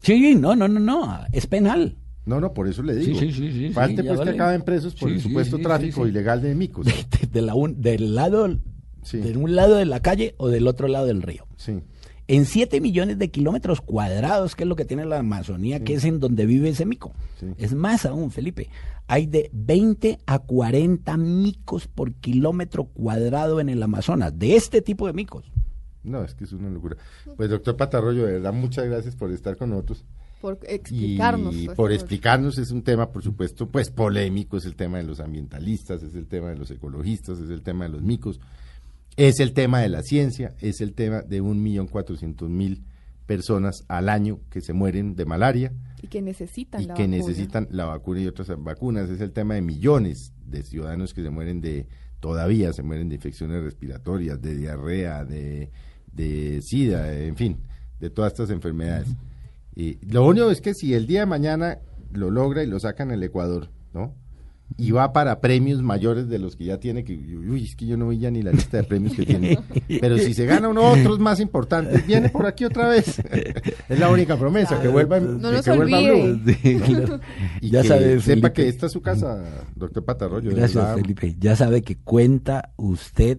[0.00, 1.96] Sí, no, no, no, no, es penal.
[2.24, 3.18] No, no, por eso le digo.
[3.18, 4.30] sí, sí, sí, Falte pues vale.
[4.30, 6.86] que acaben presos por el supuesto tráfico ilegal de micos.
[7.20, 10.86] De, de la un- del lado, de un lado de la calle o del otro
[10.88, 11.46] lado del río.
[11.56, 11.80] Sí.
[12.28, 16.04] En 7 millones de kilómetros cuadrados, que es lo que tiene la Amazonía, que es
[16.04, 17.12] en donde vive ese mico.
[17.58, 18.68] Es más aún, Felipe.
[19.08, 25.08] Hay de 20 a 40 micos por kilómetro cuadrado en el Amazonas, de este tipo
[25.08, 25.50] de micos.
[26.04, 26.96] No, es que es una locura.
[27.36, 30.04] Pues doctor Patarroyo, de verdad, muchas gracias por estar con nosotros.
[30.40, 31.54] Por explicarnos.
[31.54, 35.04] y pues, por explicarnos es un tema, por supuesto, pues polémico, es el tema de
[35.04, 38.40] los ambientalistas, es el tema de los ecologistas, es el tema de los micos,
[39.16, 42.82] es el tema de la ciencia, es el tema de un millón cuatrocientos mil
[43.26, 45.72] personas al año que se mueren de malaria
[46.02, 47.16] Y que necesitan y la que vacuna.
[47.18, 51.30] necesitan la vacuna y otras vacunas, es el tema de millones de ciudadanos que se
[51.30, 51.86] mueren de,
[52.18, 55.70] todavía se mueren de infecciones respiratorias, de diarrea, de,
[56.12, 57.58] de sida, en fin,
[58.00, 59.08] de todas estas enfermedades.
[59.74, 61.78] Y lo único es que si el día de mañana
[62.12, 64.14] lo logra y lo sacan al Ecuador, ¿no?
[64.78, 67.96] Y va para premios mayores de los que ya tiene, que uy, es que yo
[67.96, 69.58] no vi ya ni la lista de premios que tiene.
[70.00, 73.18] Pero si se gana uno otros más importantes, viene por aquí otra vez.
[73.88, 76.32] es la única promesa, que vuelva, No que nos vuelva olvide.
[76.32, 76.54] Blue.
[76.62, 77.20] Sí, claro.
[77.60, 78.52] Y ya que sabe, sepa Felipe.
[78.52, 79.44] que esta es su casa,
[79.74, 80.50] doctor Patarroyo.
[80.50, 80.94] Gracias.
[80.94, 81.36] Felipe.
[81.38, 83.38] Ya sabe que cuenta usted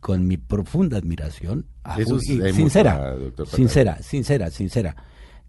[0.00, 1.66] con mi profunda admiración.
[1.98, 3.14] Eso es- es sincera,
[3.46, 4.96] sincera, sincera, sincera.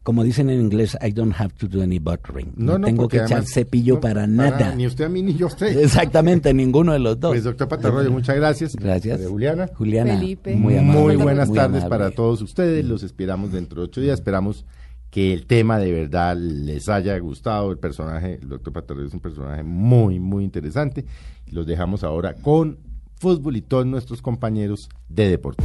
[0.02, 2.54] Como dicen en inglés, I don't have to do any buttering.
[2.56, 4.74] No, tengo porque que echar además- cepillo no, para nada.
[4.74, 5.78] Ni usted a mí ni yo a usted.
[5.78, 7.32] Exactamente, ninguno de los dos.
[7.32, 8.76] Pues doctor Patarroyo, muchas gracias.
[8.78, 9.20] Gracias.
[9.20, 9.68] De Juliana.
[9.76, 10.56] Juliana, Felipe.
[10.56, 11.16] muy Muy, amable.
[11.18, 11.90] buenas muy tardes amable.
[11.90, 12.86] para todos ustedes.
[12.86, 14.20] Los esperamos dentro de ocho días.
[14.20, 14.66] Esperamos
[15.12, 17.70] que el tema de verdad les haya gustado.
[17.72, 21.06] El personaje, el doctor Patarroyo es un personaje muy, muy interesante.
[21.52, 22.78] Los dejamos ahora con
[23.20, 25.64] fútbol y todos nuestros compañeros de deporte.